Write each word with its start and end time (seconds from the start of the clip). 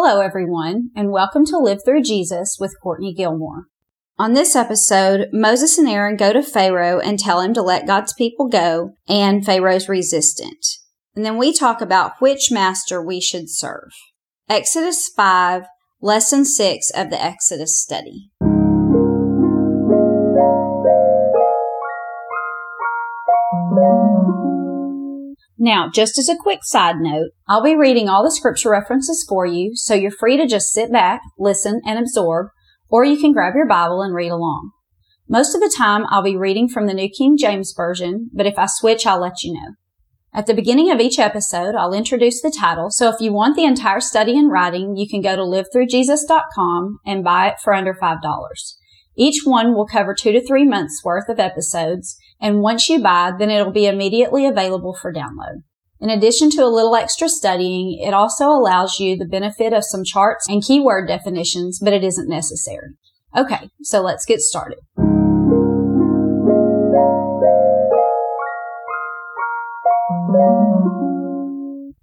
Hello, 0.00 0.20
everyone, 0.20 0.90
and 0.94 1.10
welcome 1.10 1.44
to 1.46 1.58
Live 1.58 1.80
Through 1.84 2.02
Jesus 2.02 2.56
with 2.60 2.78
Courtney 2.80 3.12
Gilmore. 3.12 3.64
On 4.16 4.32
this 4.32 4.54
episode, 4.54 5.26
Moses 5.32 5.76
and 5.76 5.88
Aaron 5.88 6.16
go 6.16 6.32
to 6.32 6.40
Pharaoh 6.40 7.00
and 7.00 7.18
tell 7.18 7.40
him 7.40 7.52
to 7.54 7.62
let 7.62 7.84
God's 7.84 8.12
people 8.12 8.46
go, 8.46 8.92
and 9.08 9.44
Pharaoh's 9.44 9.88
resistant. 9.88 10.64
And 11.16 11.24
then 11.24 11.36
we 11.36 11.52
talk 11.52 11.80
about 11.80 12.20
which 12.20 12.52
master 12.52 13.04
we 13.04 13.20
should 13.20 13.50
serve. 13.50 13.90
Exodus 14.48 15.08
5, 15.08 15.64
Lesson 16.00 16.44
6 16.44 16.92
of 16.94 17.10
the 17.10 17.20
Exodus 17.20 17.82
study. 17.82 18.30
Now, 25.60 25.90
just 25.92 26.18
as 26.18 26.28
a 26.28 26.36
quick 26.36 26.60
side 26.62 26.96
note, 27.00 27.30
I'll 27.48 27.64
be 27.64 27.74
reading 27.74 28.08
all 28.08 28.22
the 28.22 28.30
scripture 28.30 28.70
references 28.70 29.26
for 29.28 29.44
you, 29.44 29.72
so 29.74 29.92
you're 29.92 30.12
free 30.12 30.36
to 30.36 30.46
just 30.46 30.72
sit 30.72 30.92
back, 30.92 31.20
listen, 31.36 31.80
and 31.84 31.98
absorb, 31.98 32.48
or 32.88 33.04
you 33.04 33.20
can 33.20 33.32
grab 33.32 33.54
your 33.56 33.66
Bible 33.66 34.00
and 34.00 34.14
read 34.14 34.30
along. 34.30 34.70
Most 35.28 35.56
of 35.56 35.60
the 35.60 35.74
time, 35.76 36.06
I'll 36.10 36.22
be 36.22 36.36
reading 36.36 36.68
from 36.68 36.86
the 36.86 36.94
New 36.94 37.10
King 37.10 37.36
James 37.36 37.74
Version, 37.76 38.30
but 38.32 38.46
if 38.46 38.56
I 38.56 38.66
switch, 38.66 39.04
I'll 39.04 39.20
let 39.20 39.42
you 39.42 39.52
know. 39.52 39.74
At 40.32 40.46
the 40.46 40.54
beginning 40.54 40.92
of 40.92 41.00
each 41.00 41.18
episode, 41.18 41.74
I'll 41.74 41.92
introduce 41.92 42.40
the 42.40 42.54
title, 42.56 42.90
so 42.90 43.08
if 43.08 43.20
you 43.20 43.32
want 43.32 43.56
the 43.56 43.64
entire 43.64 44.00
study 44.00 44.36
in 44.36 44.48
writing, 44.48 44.96
you 44.96 45.08
can 45.08 45.20
go 45.20 45.34
to 45.34 45.42
livethroughjesus.com 45.42 46.98
and 47.04 47.24
buy 47.24 47.48
it 47.48 47.56
for 47.62 47.74
under 47.74 47.94
$5. 47.94 48.20
Each 49.16 49.40
one 49.44 49.74
will 49.74 49.86
cover 49.86 50.14
two 50.14 50.30
to 50.30 50.46
three 50.46 50.64
months 50.64 51.02
worth 51.04 51.28
of 51.28 51.40
episodes, 51.40 52.16
and 52.40 52.60
once 52.60 52.88
you 52.88 53.00
buy, 53.00 53.32
then 53.38 53.50
it'll 53.50 53.72
be 53.72 53.86
immediately 53.86 54.46
available 54.46 54.94
for 54.94 55.12
download. 55.12 55.62
In 56.00 56.10
addition 56.10 56.50
to 56.50 56.62
a 56.62 56.66
little 56.66 56.94
extra 56.94 57.28
studying, 57.28 57.98
it 58.00 58.14
also 58.14 58.46
allows 58.46 59.00
you 59.00 59.16
the 59.16 59.24
benefit 59.24 59.72
of 59.72 59.84
some 59.84 60.04
charts 60.04 60.48
and 60.48 60.62
keyword 60.62 61.08
definitions, 61.08 61.80
but 61.82 61.92
it 61.92 62.04
isn't 62.04 62.28
necessary. 62.28 62.90
Okay, 63.36 63.68
so 63.82 64.00
let's 64.00 64.24
get 64.24 64.40
started. 64.40 64.78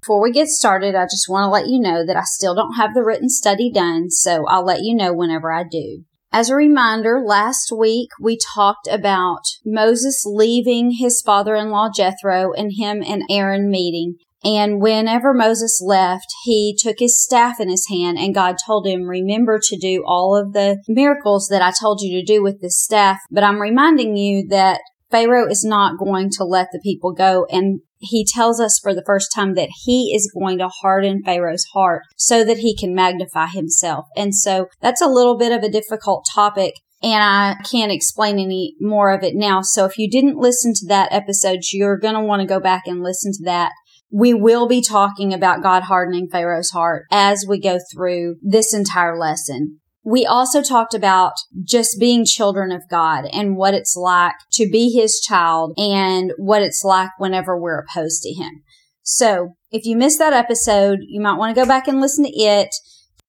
Before 0.01 0.21
we 0.21 0.31
get 0.31 0.49
started, 0.49 0.93
I 0.93 1.05
just 1.05 1.27
want 1.29 1.45
to 1.45 1.49
let 1.49 1.67
you 1.67 1.79
know 1.79 2.05
that 2.05 2.17
I 2.17 2.23
still 2.25 2.53
don't 2.53 2.75
have 2.75 2.93
the 2.93 3.03
written 3.03 3.29
study 3.29 3.71
done, 3.71 4.11
so 4.11 4.45
I'll 4.47 4.65
let 4.65 4.81
you 4.83 4.93
know 4.93 5.13
whenever 5.13 5.51
I 5.51 5.63
do. 5.63 6.03
As 6.37 6.49
a 6.49 6.55
reminder, 6.55 7.21
last 7.25 7.71
week 7.71 8.09
we 8.19 8.37
talked 8.53 8.89
about 8.91 9.43
Moses 9.63 10.25
leaving 10.25 10.91
his 10.91 11.21
father-in-law 11.21 11.91
Jethro 11.95 12.51
and 12.51 12.73
him 12.75 13.01
and 13.01 13.23
Aaron 13.29 13.71
meeting. 13.71 14.15
And 14.43 14.81
whenever 14.81 15.33
Moses 15.33 15.79
left, 15.81 16.27
he 16.43 16.77
took 16.77 16.97
his 16.99 17.23
staff 17.23 17.61
in 17.61 17.69
his 17.69 17.87
hand 17.89 18.17
and 18.17 18.35
God 18.35 18.57
told 18.65 18.85
him, 18.85 19.03
remember 19.03 19.61
to 19.63 19.77
do 19.77 20.03
all 20.05 20.35
of 20.35 20.51
the 20.51 20.83
miracles 20.89 21.47
that 21.51 21.61
I 21.61 21.71
told 21.71 22.01
you 22.01 22.19
to 22.19 22.25
do 22.25 22.43
with 22.43 22.59
this 22.59 22.83
staff. 22.83 23.19
But 23.31 23.45
I'm 23.45 23.61
reminding 23.61 24.17
you 24.17 24.45
that 24.49 24.81
Pharaoh 25.09 25.47
is 25.47 25.63
not 25.63 25.97
going 25.97 26.31
to 26.31 26.43
let 26.43 26.67
the 26.73 26.81
people 26.83 27.13
go 27.13 27.45
and 27.49 27.79
he 28.05 28.25
tells 28.25 28.59
us 28.59 28.79
for 28.81 28.93
the 28.93 29.03
first 29.05 29.31
time 29.35 29.55
that 29.55 29.69
he 29.83 30.13
is 30.15 30.31
going 30.33 30.57
to 30.59 30.69
harden 30.69 31.21
Pharaoh's 31.23 31.65
heart 31.73 32.03
so 32.15 32.43
that 32.43 32.57
he 32.57 32.75
can 32.75 32.95
magnify 32.95 33.47
himself. 33.47 34.05
And 34.15 34.33
so 34.35 34.67
that's 34.81 35.01
a 35.01 35.07
little 35.07 35.37
bit 35.37 35.51
of 35.51 35.63
a 35.63 35.71
difficult 35.71 36.25
topic 36.33 36.73
and 37.05 37.21
I 37.21 37.61
can't 37.69 37.91
explain 37.91 38.39
any 38.39 38.75
more 38.79 39.11
of 39.11 39.23
it 39.23 39.35
now. 39.35 39.61
So 39.61 39.85
if 39.85 39.97
you 39.97 40.09
didn't 40.09 40.37
listen 40.37 40.73
to 40.73 40.87
that 40.87 41.09
episode, 41.11 41.59
you're 41.71 41.99
going 41.99 42.15
to 42.15 42.21
want 42.21 42.41
to 42.41 42.47
go 42.47 42.59
back 42.59 42.87
and 42.87 43.03
listen 43.03 43.31
to 43.33 43.43
that. 43.45 43.71
We 44.11 44.33
will 44.33 44.67
be 44.67 44.81
talking 44.81 45.33
about 45.33 45.61
God 45.61 45.83
hardening 45.83 46.29
Pharaoh's 46.31 46.71
heart 46.71 47.05
as 47.11 47.45
we 47.47 47.59
go 47.59 47.77
through 47.93 48.37
this 48.41 48.73
entire 48.73 49.17
lesson. 49.17 49.81
We 50.05 50.23
also 50.23 50.61
talked 50.61 50.93
about 50.93 51.33
just 51.63 51.99
being 51.99 52.25
children 52.25 52.71
of 52.71 52.83
God 52.91 53.25
and 53.33 53.57
what 53.57 53.73
it's 53.73 53.95
like 53.95 54.35
to 54.53 54.69
be 54.69 54.91
his 54.91 55.19
child 55.19 55.73
and 55.77 56.31
what 56.37 56.61
it's 56.61 56.83
like 56.83 57.09
whenever 57.17 57.59
we're 57.59 57.79
opposed 57.79 58.21
to 58.21 58.31
him. 58.31 58.61
So 59.01 59.55
if 59.71 59.85
you 59.85 59.97
missed 59.97 60.19
that 60.19 60.31
episode, 60.31 60.99
you 61.07 61.19
might 61.19 61.39
want 61.39 61.55
to 61.55 61.59
go 61.59 61.67
back 61.67 61.87
and 61.87 61.99
listen 61.99 62.23
to 62.23 62.31
it. 62.31 62.69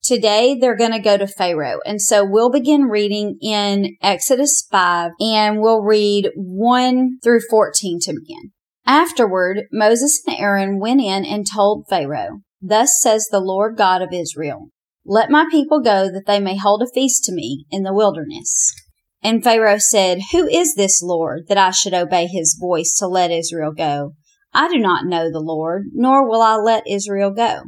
Today 0.03 0.55
they're 0.61 0.77
going 0.77 0.93
to 0.93 0.99
go 0.99 1.17
to 1.17 1.27
Pharaoh. 1.27 1.81
And 1.87 2.01
so 2.01 2.23
we'll 2.25 2.51
begin 2.51 2.83
reading 2.83 3.39
in 3.41 3.97
Exodus 4.03 4.67
5 4.71 5.13
and 5.19 5.63
we'll 5.63 5.81
read 5.81 6.29
1 6.37 7.19
through 7.25 7.41
14 7.49 8.01
to 8.03 8.13
begin. 8.13 8.53
Afterward, 8.85 9.63
Moses 9.73 10.23
and 10.27 10.37
Aaron 10.39 10.79
went 10.79 11.01
in 11.01 11.25
and 11.25 11.47
told 11.51 11.87
Pharaoh, 11.89 12.43
Thus 12.61 13.01
says 13.01 13.29
the 13.31 13.41
Lord 13.41 13.79
God 13.79 14.03
of 14.03 14.13
Israel, 14.13 14.69
let 15.07 15.31
my 15.31 15.47
people 15.51 15.81
go 15.81 16.11
that 16.11 16.25
they 16.27 16.41
may 16.41 16.57
hold 16.57 16.83
a 16.83 16.91
feast 16.93 17.25
to 17.25 17.33
me 17.33 17.65
in 17.71 17.85
the 17.85 17.95
wilderness. 17.95 18.75
And 19.23 19.43
Pharaoh 19.43 19.79
said, 19.79 20.19
Who 20.33 20.47
is 20.47 20.75
this 20.75 21.01
Lord 21.03 21.45
that 21.49 21.59
I 21.59 21.71
should 21.71 21.95
obey 21.95 22.27
his 22.27 22.59
voice 22.61 22.95
to 22.99 23.07
let 23.07 23.31
Israel 23.31 23.73
go? 23.73 24.15
I 24.53 24.69
do 24.69 24.79
not 24.79 25.07
know 25.07 25.31
the 25.31 25.41
Lord, 25.41 25.85
nor 25.93 26.29
will 26.29 26.43
I 26.43 26.57
let 26.57 26.89
Israel 26.89 27.31
go. 27.31 27.63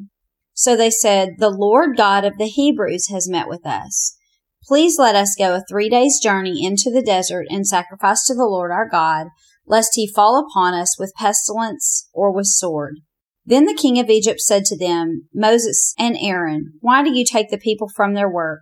So 0.52 0.76
they 0.76 0.90
said, 0.90 1.34
The 1.38 1.50
Lord 1.50 1.96
God 1.96 2.24
of 2.24 2.38
the 2.38 2.48
Hebrews 2.48 3.08
has 3.10 3.28
met 3.28 3.48
with 3.48 3.64
us. 3.64 4.16
Please 4.66 4.98
let 4.98 5.14
us 5.14 5.36
go 5.38 5.54
a 5.54 5.64
three 5.68 5.88
days 5.88 6.18
journey 6.20 6.64
into 6.64 6.90
the 6.90 7.02
desert 7.02 7.46
and 7.48 7.66
sacrifice 7.66 8.24
to 8.26 8.34
the 8.34 8.44
Lord 8.44 8.70
our 8.70 8.88
God, 8.88 9.28
lest 9.66 9.92
he 9.94 10.12
fall 10.12 10.44
upon 10.44 10.74
us 10.74 10.98
with 10.98 11.14
pestilence 11.16 12.08
or 12.12 12.32
with 12.32 12.46
sword. 12.46 12.96
Then 13.48 13.64
the 13.64 13.72
king 13.72 13.98
of 13.98 14.10
Egypt 14.10 14.40
said 14.40 14.66
to 14.66 14.76
them, 14.76 15.26
Moses 15.32 15.94
and 15.98 16.18
Aaron, 16.20 16.74
why 16.80 17.02
do 17.02 17.10
you 17.10 17.24
take 17.24 17.48
the 17.48 17.56
people 17.56 17.88
from 17.88 18.12
their 18.12 18.28
work? 18.28 18.60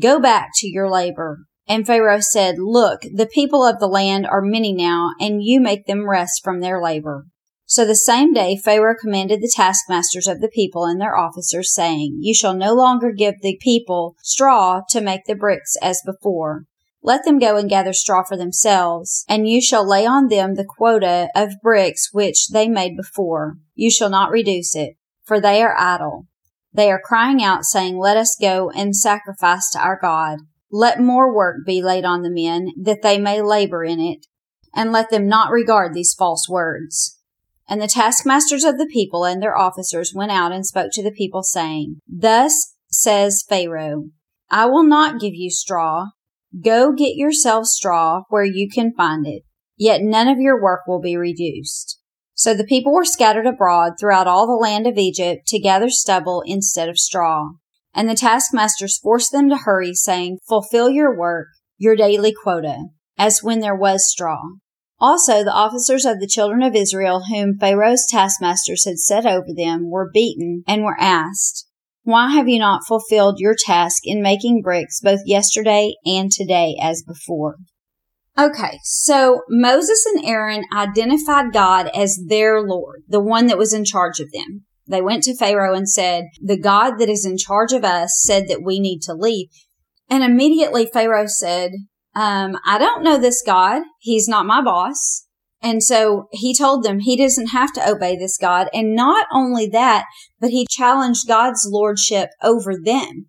Go 0.00 0.18
back 0.18 0.48
to 0.56 0.68
your 0.68 0.90
labor. 0.90 1.44
And 1.68 1.86
Pharaoh 1.86 2.18
said, 2.18 2.56
Look, 2.58 3.02
the 3.02 3.30
people 3.32 3.64
of 3.64 3.78
the 3.78 3.86
land 3.86 4.26
are 4.26 4.42
many 4.42 4.72
now, 4.72 5.10
and 5.20 5.44
you 5.44 5.60
make 5.60 5.86
them 5.86 6.10
rest 6.10 6.40
from 6.42 6.60
their 6.60 6.82
labor. 6.82 7.26
So 7.66 7.84
the 7.84 7.94
same 7.94 8.32
day 8.32 8.56
Pharaoh 8.56 8.96
commanded 9.00 9.40
the 9.40 9.52
taskmasters 9.54 10.26
of 10.26 10.40
the 10.40 10.50
people 10.52 10.86
and 10.86 11.00
their 11.00 11.16
officers, 11.16 11.72
saying, 11.72 12.18
You 12.20 12.34
shall 12.34 12.54
no 12.54 12.74
longer 12.74 13.12
give 13.12 13.34
the 13.42 13.56
people 13.60 14.16
straw 14.24 14.80
to 14.90 15.00
make 15.00 15.26
the 15.26 15.36
bricks 15.36 15.76
as 15.80 16.02
before. 16.04 16.64
Let 17.00 17.24
them 17.24 17.38
go 17.38 17.56
and 17.56 17.68
gather 17.68 17.92
straw 17.92 18.24
for 18.24 18.36
themselves, 18.36 19.24
and 19.28 19.48
you 19.48 19.62
shall 19.62 19.88
lay 19.88 20.04
on 20.04 20.26
them 20.26 20.56
the 20.56 20.66
quota 20.66 21.28
of 21.36 21.60
bricks 21.62 22.08
which 22.12 22.48
they 22.48 22.66
made 22.66 22.96
before. 22.96 23.58
You 23.76 23.92
shall 23.92 24.10
not 24.10 24.32
reduce 24.32 24.74
it, 24.74 24.96
for 25.24 25.40
they 25.40 25.62
are 25.62 25.78
idle. 25.78 26.26
They 26.72 26.90
are 26.90 27.00
crying 27.00 27.40
out, 27.42 27.64
saying, 27.64 27.96
Let 27.96 28.16
us 28.16 28.36
go 28.40 28.70
and 28.70 28.96
sacrifice 28.96 29.70
to 29.70 29.78
our 29.78 29.98
God. 30.00 30.40
Let 30.72 31.00
more 31.00 31.32
work 31.32 31.58
be 31.64 31.80
laid 31.80 32.04
on 32.04 32.22
the 32.22 32.30
men, 32.30 32.72
that 32.82 33.02
they 33.02 33.18
may 33.18 33.40
labor 33.40 33.84
in 33.84 34.00
it, 34.00 34.26
and 34.74 34.90
let 34.90 35.10
them 35.10 35.28
not 35.28 35.52
regard 35.52 35.94
these 35.94 36.12
false 36.12 36.48
words. 36.48 37.20
And 37.68 37.80
the 37.80 37.86
taskmasters 37.86 38.64
of 38.64 38.78
the 38.78 38.90
people 38.92 39.24
and 39.24 39.40
their 39.40 39.56
officers 39.56 40.12
went 40.12 40.32
out 40.32 40.50
and 40.50 40.66
spoke 40.66 40.90
to 40.94 41.04
the 41.04 41.12
people, 41.12 41.44
saying, 41.44 42.00
Thus 42.08 42.74
says 42.90 43.44
Pharaoh, 43.48 44.10
I 44.50 44.66
will 44.66 44.84
not 44.84 45.20
give 45.20 45.34
you 45.34 45.50
straw, 45.50 46.06
Go 46.62 46.92
get 46.92 47.16
yourselves 47.16 47.72
straw 47.72 48.22
where 48.28 48.44
you 48.44 48.68
can 48.72 48.92
find 48.94 49.26
it, 49.26 49.42
yet 49.76 50.00
none 50.02 50.28
of 50.28 50.38
your 50.38 50.62
work 50.62 50.82
will 50.86 51.00
be 51.00 51.16
reduced. 51.16 51.95
So 52.36 52.54
the 52.54 52.64
people 52.64 52.92
were 52.92 53.04
scattered 53.04 53.46
abroad 53.46 53.94
throughout 53.98 54.28
all 54.28 54.46
the 54.46 54.52
land 54.52 54.86
of 54.86 54.96
Egypt 54.96 55.48
to 55.48 55.58
gather 55.58 55.88
stubble 55.88 56.44
instead 56.46 56.88
of 56.88 56.98
straw. 56.98 57.48
And 57.92 58.08
the 58.08 58.14
taskmasters 58.14 58.98
forced 58.98 59.32
them 59.32 59.48
to 59.48 59.56
hurry, 59.56 59.94
saying, 59.94 60.38
Fulfill 60.46 60.90
your 60.90 61.18
work, 61.18 61.48
your 61.78 61.96
daily 61.96 62.32
quota, 62.32 62.84
as 63.18 63.42
when 63.42 63.60
there 63.60 63.74
was 63.74 64.08
straw. 64.08 64.42
Also, 65.00 65.42
the 65.42 65.52
officers 65.52 66.04
of 66.04 66.20
the 66.20 66.28
children 66.28 66.62
of 66.62 66.76
Israel, 66.76 67.24
whom 67.28 67.58
Pharaoh's 67.58 68.06
taskmasters 68.08 68.84
had 68.84 68.98
set 68.98 69.26
over 69.26 69.48
them, 69.56 69.90
were 69.90 70.10
beaten 70.12 70.62
and 70.68 70.84
were 70.84 71.00
asked, 71.00 71.66
why 72.06 72.30
have 72.30 72.48
you 72.48 72.60
not 72.60 72.86
fulfilled 72.86 73.40
your 73.40 73.56
task 73.58 74.02
in 74.04 74.22
making 74.22 74.62
bricks 74.62 75.00
both 75.00 75.18
yesterday 75.26 75.94
and 76.04 76.30
today 76.30 76.76
as 76.80 77.02
before? 77.02 77.56
Okay, 78.38 78.78
so 78.82 79.42
Moses 79.48 80.04
and 80.06 80.24
Aaron 80.24 80.64
identified 80.74 81.52
God 81.52 81.88
as 81.94 82.20
their 82.26 82.60
Lord, 82.60 83.02
the 83.08 83.20
one 83.20 83.46
that 83.46 83.56
was 83.56 83.72
in 83.72 83.84
charge 83.84 84.20
of 84.20 84.30
them. 84.32 84.64
They 84.86 85.00
went 85.00 85.22
to 85.24 85.36
Pharaoh 85.36 85.74
and 85.74 85.88
said, 85.88 86.24
The 86.40 86.60
God 86.60 86.98
that 86.98 87.08
is 87.08 87.24
in 87.24 87.38
charge 87.38 87.72
of 87.72 87.84
us 87.84 88.20
said 88.22 88.46
that 88.48 88.62
we 88.62 88.78
need 88.78 89.00
to 89.02 89.14
leave. 89.14 89.48
And 90.08 90.22
immediately 90.22 90.86
Pharaoh 90.86 91.26
said, 91.26 91.72
um, 92.16 92.56
I 92.66 92.78
don't 92.78 93.04
know 93.04 93.18
this 93.18 93.42
God. 93.44 93.82
He's 94.00 94.26
not 94.26 94.46
my 94.46 94.62
boss. 94.62 95.26
And 95.60 95.82
so 95.82 96.28
he 96.32 96.54
told 96.54 96.82
them 96.82 97.00
he 97.00 97.16
doesn't 97.16 97.48
have 97.48 97.72
to 97.74 97.88
obey 97.88 98.16
this 98.16 98.38
God. 98.38 98.68
And 98.72 98.94
not 98.94 99.26
only 99.32 99.66
that, 99.68 100.04
but 100.40 100.50
he 100.50 100.66
challenged 100.70 101.28
God's 101.28 101.68
lordship 101.70 102.30
over 102.42 102.74
them. 102.82 103.26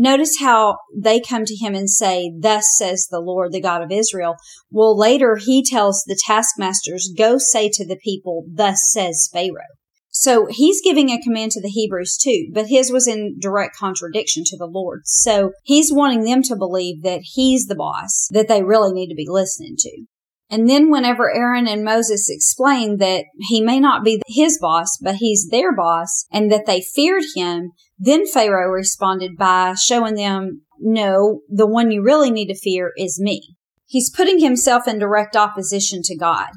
Notice 0.00 0.36
how 0.38 0.78
they 0.96 1.20
come 1.20 1.44
to 1.44 1.56
him 1.56 1.74
and 1.74 1.90
say, 1.90 2.32
thus 2.38 2.66
says 2.76 3.08
the 3.10 3.18
Lord, 3.18 3.50
the 3.50 3.60
God 3.60 3.82
of 3.82 3.90
Israel. 3.90 4.36
Well, 4.70 4.96
later 4.96 5.40
he 5.44 5.64
tells 5.64 6.04
the 6.06 6.16
taskmasters, 6.24 7.12
go 7.18 7.36
say 7.38 7.68
to 7.70 7.84
the 7.84 7.98
people, 8.04 8.44
thus 8.48 8.78
says 8.92 9.28
Pharaoh. 9.32 9.74
So 10.10 10.46
he's 10.50 10.80
giving 10.82 11.10
a 11.10 11.20
command 11.20 11.50
to 11.52 11.60
the 11.60 11.68
Hebrews 11.68 12.16
too, 12.16 12.46
but 12.52 12.68
his 12.68 12.92
was 12.92 13.08
in 13.08 13.38
direct 13.40 13.76
contradiction 13.76 14.44
to 14.46 14.56
the 14.56 14.66
Lord. 14.66 15.00
So 15.04 15.50
he's 15.64 15.92
wanting 15.92 16.22
them 16.22 16.42
to 16.44 16.54
believe 16.54 17.02
that 17.02 17.22
he's 17.24 17.66
the 17.66 17.74
boss 17.74 18.28
that 18.30 18.46
they 18.46 18.62
really 18.62 18.92
need 18.92 19.08
to 19.08 19.16
be 19.16 19.26
listening 19.28 19.74
to. 19.78 20.04
And 20.50 20.68
then 20.68 20.90
whenever 20.90 21.34
Aaron 21.34 21.68
and 21.68 21.84
Moses 21.84 22.28
explained 22.30 23.00
that 23.00 23.24
he 23.38 23.60
may 23.60 23.78
not 23.80 24.04
be 24.04 24.22
his 24.26 24.58
boss, 24.58 24.96
but 25.00 25.16
he's 25.16 25.48
their 25.50 25.74
boss 25.74 26.26
and 26.32 26.50
that 26.50 26.64
they 26.66 26.80
feared 26.80 27.24
him, 27.34 27.72
then 27.98 28.26
Pharaoh 28.26 28.70
responded 28.70 29.32
by 29.36 29.74
showing 29.74 30.14
them, 30.14 30.62
no, 30.80 31.40
the 31.48 31.66
one 31.66 31.90
you 31.90 32.02
really 32.02 32.30
need 32.30 32.46
to 32.46 32.58
fear 32.58 32.92
is 32.96 33.20
me. 33.20 33.56
He's 33.86 34.10
putting 34.10 34.40
himself 34.40 34.86
in 34.86 34.98
direct 34.98 35.36
opposition 35.36 36.00
to 36.04 36.16
God 36.16 36.48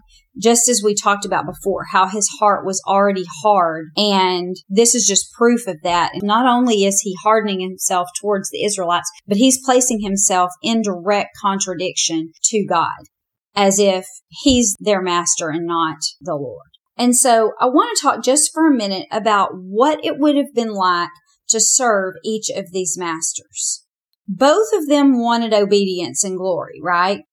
just 0.42 0.70
as 0.70 0.82
we 0.84 0.96
talked 0.96 1.26
about 1.26 1.46
before, 1.46 1.86
how 1.92 2.08
his 2.08 2.30
heart 2.40 2.66
was 2.66 2.82
already 2.88 3.26
hard. 3.44 3.88
And 3.98 4.56
this 4.70 4.96
is 4.96 5.06
just 5.06 5.34
proof 5.34 5.68
of 5.68 5.82
that. 5.84 6.12
And 6.14 6.24
not 6.24 6.46
only 6.46 6.86
is 6.86 7.02
he 7.02 7.18
hardening 7.22 7.60
himself 7.60 8.08
towards 8.20 8.50
the 8.50 8.64
Israelites, 8.64 9.12
but 9.28 9.38
he's 9.38 9.64
placing 9.66 10.02
himself 10.02 10.52
in 10.64 10.82
direct 10.82 11.32
contradiction 11.42 12.32
to 12.46 12.66
God 12.66 13.08
as 13.56 13.80
if 13.80 14.06
he's 14.30 14.75
their 14.80 15.01
master 15.01 15.50
and 15.50 15.65
not 15.65 15.98
the 16.19 16.36
Lord. 16.36 16.68
And 16.98 17.15
so 17.15 17.53
I 17.59 17.65
want 17.65 17.95
to 17.95 18.01
talk 18.01 18.24
just 18.24 18.51
for 18.53 18.68
a 18.68 18.75
minute 18.75 19.07
about 19.12 19.50
what 19.53 20.03
it 20.03 20.19
would 20.19 20.36
have 20.36 20.53
been 20.53 20.74
like 20.74 21.09
to 21.50 21.59
serve 21.59 22.15
each 22.24 22.50
of 22.50 22.71
these 22.71 22.98
masters. 22.98 23.86
Both 24.27 24.68
of 24.74 24.88
them 24.88 25.19
wanted 25.19 25.53
obedience 25.53 26.24
and 26.24 26.38
glory, 26.38 26.80
right? 26.81 27.24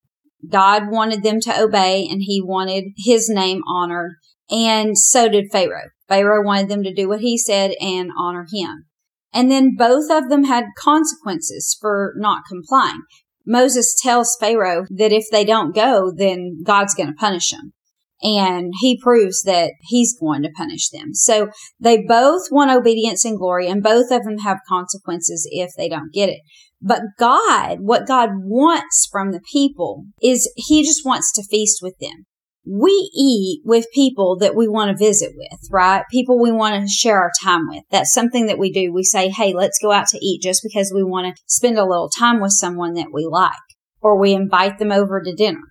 God 0.49 0.89
wanted 0.89 1.23
them 1.23 1.39
to 1.41 1.61
obey 1.61 2.07
and 2.09 2.21
he 2.23 2.41
wanted 2.41 2.85
his 2.97 3.29
name 3.29 3.61
honored. 3.67 4.13
And 4.49 4.97
so 4.97 5.29
did 5.29 5.51
Pharaoh. 5.51 5.89
Pharaoh 6.07 6.43
wanted 6.43 6.69
them 6.69 6.83
to 6.83 6.93
do 6.93 7.07
what 7.07 7.19
he 7.19 7.37
said 7.37 7.71
and 7.79 8.09
honor 8.17 8.47
him. 8.51 8.85
And 9.33 9.51
then 9.51 9.75
both 9.77 10.09
of 10.09 10.29
them 10.29 10.45
had 10.45 10.65
consequences 10.77 11.77
for 11.79 12.13
not 12.17 12.43
complying. 12.49 13.03
Moses 13.49 13.99
tells 13.99 14.37
Pharaoh 14.39 14.85
that 14.91 15.11
if 15.11 15.25
they 15.31 15.43
don't 15.43 15.73
go, 15.73 16.13
then 16.15 16.61
God's 16.63 16.93
going 16.93 17.09
to 17.09 17.15
punish 17.15 17.49
them. 17.49 17.73
And 18.21 18.73
he 18.79 18.99
proves 19.01 19.41
that 19.43 19.71
he's 19.81 20.17
going 20.19 20.43
to 20.43 20.51
punish 20.55 20.89
them. 20.89 21.13
So 21.13 21.49
they 21.79 22.03
both 22.05 22.43
want 22.51 22.69
obedience 22.69 23.25
and 23.25 23.37
glory, 23.37 23.67
and 23.67 23.81
both 23.81 24.11
of 24.11 24.23
them 24.23 24.39
have 24.39 24.59
consequences 24.67 25.47
if 25.51 25.71
they 25.77 25.89
don't 25.89 26.13
get 26.13 26.29
it. 26.29 26.41
But 26.81 27.01
God, 27.17 27.79
what 27.79 28.07
God 28.07 28.29
wants 28.35 29.07
from 29.11 29.31
the 29.31 29.41
people 29.51 30.05
is 30.21 30.51
he 30.55 30.83
just 30.83 31.05
wants 31.05 31.31
to 31.33 31.43
feast 31.43 31.79
with 31.81 31.97
them 31.99 32.25
we 32.71 32.91
eat 33.15 33.61
with 33.65 33.87
people 33.93 34.37
that 34.37 34.55
we 34.55 34.67
want 34.67 34.91
to 34.91 35.03
visit 35.03 35.31
with, 35.35 35.59
right? 35.71 36.03
People 36.11 36.39
we 36.39 36.51
want 36.51 36.79
to 36.79 36.87
share 36.87 37.19
our 37.19 37.31
time 37.41 37.67
with. 37.67 37.83
That's 37.89 38.13
something 38.13 38.45
that 38.45 38.59
we 38.59 38.71
do. 38.71 38.93
We 38.93 39.03
say, 39.03 39.29
Hey, 39.29 39.53
let's 39.53 39.79
go 39.81 39.91
out 39.91 40.07
to 40.09 40.23
eat 40.23 40.43
just 40.43 40.61
because 40.61 40.91
we 40.93 41.03
want 41.03 41.35
to 41.35 41.41
spend 41.47 41.79
a 41.79 41.85
little 41.85 42.09
time 42.09 42.39
with 42.39 42.51
someone 42.51 42.93
that 42.93 43.07
we 43.11 43.25
like, 43.25 43.53
or 44.01 44.19
we 44.19 44.33
invite 44.33 44.77
them 44.77 44.91
over 44.91 45.19
to 45.21 45.33
dinner. 45.33 45.63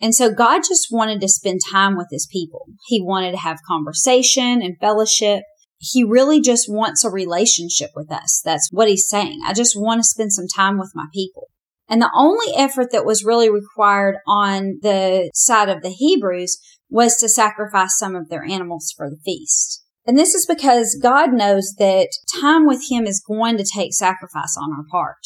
And 0.00 0.14
so 0.14 0.32
God 0.32 0.62
just 0.66 0.88
wanted 0.90 1.20
to 1.20 1.28
spend 1.28 1.60
time 1.70 1.96
with 1.96 2.08
his 2.10 2.26
people. 2.32 2.66
He 2.86 3.02
wanted 3.02 3.32
to 3.32 3.38
have 3.38 3.58
conversation 3.68 4.62
and 4.62 4.78
fellowship. 4.80 5.42
He 5.78 6.02
really 6.02 6.40
just 6.40 6.66
wants 6.68 7.04
a 7.04 7.10
relationship 7.10 7.90
with 7.94 8.10
us. 8.10 8.40
That's 8.42 8.68
what 8.72 8.88
he's 8.88 9.06
saying. 9.06 9.40
I 9.46 9.52
just 9.52 9.78
want 9.78 10.00
to 10.00 10.08
spend 10.08 10.32
some 10.32 10.48
time 10.48 10.78
with 10.78 10.92
my 10.94 11.06
people. 11.12 11.48
And 11.92 12.00
the 12.00 12.10
only 12.16 12.46
effort 12.56 12.90
that 12.92 13.04
was 13.04 13.22
really 13.22 13.50
required 13.50 14.16
on 14.26 14.78
the 14.80 15.30
side 15.34 15.68
of 15.68 15.82
the 15.82 15.90
Hebrews 15.90 16.58
was 16.88 17.16
to 17.16 17.28
sacrifice 17.28 17.98
some 17.98 18.16
of 18.16 18.30
their 18.30 18.42
animals 18.42 18.94
for 18.96 19.10
the 19.10 19.18
feast. 19.22 19.84
And 20.06 20.16
this 20.16 20.34
is 20.34 20.46
because 20.46 20.98
God 21.02 21.34
knows 21.34 21.74
that 21.78 22.08
time 22.40 22.66
with 22.66 22.80
Him 22.90 23.04
is 23.04 23.22
going 23.22 23.58
to 23.58 23.70
take 23.70 23.92
sacrifice 23.92 24.56
on 24.56 24.72
our 24.72 24.86
part. 24.90 25.18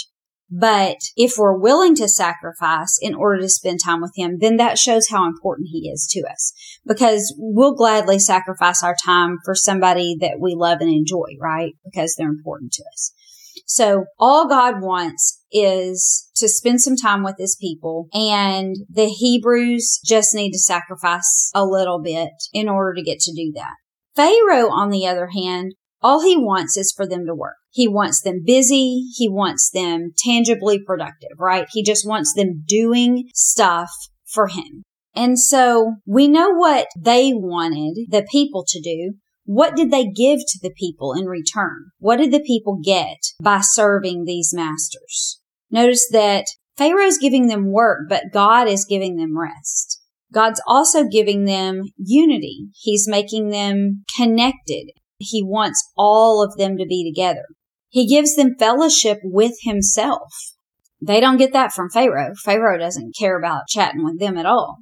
But 0.51 0.97
if 1.17 1.35
we're 1.39 1.57
willing 1.57 1.95
to 1.97 2.09
sacrifice 2.09 2.99
in 3.01 3.15
order 3.15 3.43
to 3.43 3.49
spend 3.49 3.79
time 3.85 4.01
with 4.01 4.13
Him, 4.17 4.39
then 4.41 4.57
that 4.57 4.77
shows 4.77 5.07
how 5.09 5.25
important 5.25 5.69
He 5.71 5.89
is 5.89 6.09
to 6.15 6.23
us. 6.29 6.53
Because 6.85 7.33
we'll 7.39 7.77
gladly 7.77 8.19
sacrifice 8.19 8.83
our 8.83 8.97
time 9.05 9.37
for 9.45 9.55
somebody 9.55 10.17
that 10.19 10.41
we 10.41 10.57
love 10.57 10.81
and 10.81 10.91
enjoy, 10.91 11.37
right? 11.41 11.75
Because 11.85 12.17
they're 12.19 12.29
important 12.29 12.73
to 12.73 12.83
us. 12.93 13.13
So 13.67 14.05
all 14.19 14.49
God 14.49 14.81
wants 14.81 15.43
is 15.59 16.31
to 16.37 16.49
spend 16.49 16.81
some 16.81 16.97
time 16.97 17.23
with 17.23 17.37
his 17.39 17.57
people 17.61 18.09
and 18.13 18.77
the 18.91 19.07
Hebrews 19.07 20.01
just 20.05 20.35
need 20.35 20.53
to 20.53 20.59
sacrifice 20.59 21.51
a 21.55 21.65
little 21.65 22.01
bit 22.01 22.31
in 22.53 22.69
order 22.69 22.95
to 22.95 23.03
get 23.03 23.21
to 23.21 23.35
do 23.35 23.53
that. 23.55 23.75
Pharaoh, 24.15 24.71
on 24.71 24.91
the 24.91 25.07
other 25.07 25.29
hand, 25.35 25.75
all 26.03 26.23
he 26.23 26.37
wants 26.37 26.77
is 26.77 26.93
for 26.95 27.07
them 27.07 27.27
to 27.27 27.35
work. 27.35 27.57
He 27.71 27.89
wants 27.89 28.23
them 28.23 28.43
busy. 28.45 29.05
He 29.17 29.29
wants 29.29 29.71
them 29.71 30.13
tangibly 30.17 30.79
productive, 30.79 31.39
right? 31.39 31.67
He 31.71 31.83
just 31.83 32.07
wants 32.07 32.33
them 32.35 32.65
doing 32.67 33.29
stuff 33.35 33.91
for 34.25 34.49
him. 34.49 34.85
And 35.15 35.39
so 35.39 35.95
we 36.07 36.29
know 36.29 36.51
what 36.51 36.89
they 36.99 37.33
wanted 37.35 38.07
the 38.11 38.27
people 38.31 38.65
to 38.69 38.81
do. 38.81 39.15
What 39.45 39.77
did 39.77 39.91
they 39.91 40.05
give 40.05 40.41
to 40.41 40.59
the 40.61 40.75
people 40.77 41.13
in 41.15 41.27
return? 41.27 41.91
What 41.99 42.17
did 42.17 42.33
the 42.33 42.41
people 42.41 42.79
get 42.83 43.19
by 43.41 43.61
serving 43.63 44.25
these 44.25 44.53
masters? 44.55 45.41
Notice 45.71 46.09
that 46.13 46.45
Pharaoh's 46.77 47.19
giving 47.19 47.47
them 47.47 47.73
work, 47.73 48.01
but 48.09 48.33
God 48.33 48.69
is 48.69 48.87
giving 48.89 49.17
them 49.17 49.39
rest. 49.39 50.01
God's 50.33 50.61
also 50.67 51.05
giving 51.05 51.45
them 51.45 51.83
unity. 51.97 52.67
He's 52.75 53.09
making 53.09 53.51
them 53.51 54.05
connected. 54.17 54.91
He 55.19 55.43
wants 55.43 55.83
all 55.97 56.43
of 56.43 56.57
them 56.57 56.77
to 56.77 56.87
be 56.87 57.11
together. 57.11 57.45
He 57.89 58.07
gives 58.07 58.37
them 58.37 58.57
fellowship 58.59 59.19
with 59.23 59.55
himself. 59.63 60.33
They 61.01 61.21
don't 61.21 61.37
get 61.37 61.53
that 61.53 61.73
from 61.73 61.91
Pharaoh. 61.91 62.35
Pharaoh 62.45 62.79
doesn't 62.79 63.17
care 63.19 63.39
about 63.39 63.69
chatting 63.69 64.05
with 64.05 64.19
them 64.19 64.37
at 64.37 64.47
all. 64.47 64.79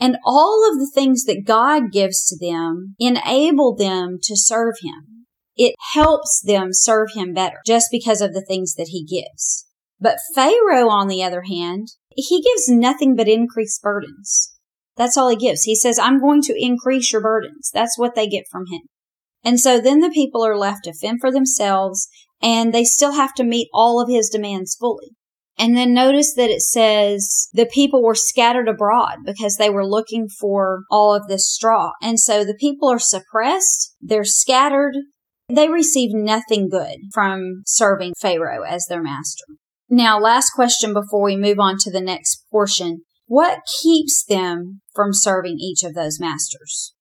And 0.00 0.16
all 0.24 0.68
of 0.70 0.78
the 0.78 0.90
things 0.92 1.24
that 1.24 1.44
God 1.44 1.90
gives 1.92 2.26
to 2.26 2.38
them 2.38 2.94
enable 2.98 3.74
them 3.74 4.18
to 4.22 4.36
serve 4.36 4.74
Him. 4.82 5.26
It 5.56 5.74
helps 5.92 6.40
them 6.44 6.68
serve 6.70 7.08
Him 7.14 7.34
better 7.34 7.58
just 7.66 7.88
because 7.90 8.20
of 8.20 8.32
the 8.32 8.44
things 8.44 8.74
that 8.74 8.88
He 8.88 9.04
gives. 9.04 9.66
But 10.00 10.18
Pharaoh, 10.34 10.88
on 10.88 11.08
the 11.08 11.22
other 11.22 11.42
hand, 11.42 11.88
he 12.14 12.42
gives 12.42 12.68
nothing 12.68 13.16
but 13.16 13.28
increased 13.28 13.82
burdens. 13.82 14.54
That's 14.96 15.16
all 15.16 15.28
he 15.28 15.36
gives. 15.36 15.62
He 15.62 15.76
says, 15.76 15.98
I'm 15.98 16.20
going 16.20 16.42
to 16.42 16.54
increase 16.56 17.12
your 17.12 17.22
burdens. 17.22 17.70
That's 17.72 17.96
what 17.96 18.14
they 18.14 18.26
get 18.26 18.44
from 18.50 18.64
him. 18.70 18.82
And 19.44 19.60
so 19.60 19.80
then 19.80 20.00
the 20.00 20.10
people 20.10 20.44
are 20.44 20.58
left 20.58 20.84
to 20.84 20.92
fend 20.92 21.20
for 21.20 21.30
themselves 21.30 22.08
and 22.42 22.72
they 22.72 22.84
still 22.84 23.12
have 23.12 23.34
to 23.34 23.44
meet 23.44 23.68
all 23.72 24.00
of 24.00 24.08
his 24.08 24.28
demands 24.28 24.76
fully. 24.78 25.10
And 25.56 25.76
then 25.76 25.92
notice 25.92 26.34
that 26.34 26.50
it 26.50 26.62
says 26.62 27.48
the 27.52 27.66
people 27.66 28.02
were 28.02 28.14
scattered 28.14 28.68
abroad 28.68 29.18
because 29.24 29.56
they 29.56 29.70
were 29.70 29.86
looking 29.86 30.28
for 30.28 30.82
all 30.90 31.14
of 31.14 31.26
this 31.26 31.48
straw. 31.52 31.92
And 32.00 32.20
so 32.20 32.44
the 32.44 32.54
people 32.54 32.88
are 32.88 33.00
suppressed. 33.00 33.94
They're 34.00 34.24
scattered. 34.24 34.94
They 35.48 35.68
receive 35.68 36.10
nothing 36.12 36.68
good 36.68 36.96
from 37.12 37.62
serving 37.66 38.14
Pharaoh 38.20 38.62
as 38.62 38.86
their 38.86 39.02
master. 39.02 39.44
Now, 39.88 40.18
last 40.18 40.50
question 40.50 40.92
before 40.92 41.22
we 41.22 41.36
move 41.36 41.58
on 41.58 41.76
to 41.80 41.90
the 41.90 42.00
next 42.00 42.44
portion. 42.50 43.02
What 43.26 43.60
keeps 43.82 44.24
them 44.24 44.80
from 44.94 45.12
serving 45.12 45.58
each 45.58 45.82
of 45.82 45.94
those 45.94 46.20
masters? 46.20 46.94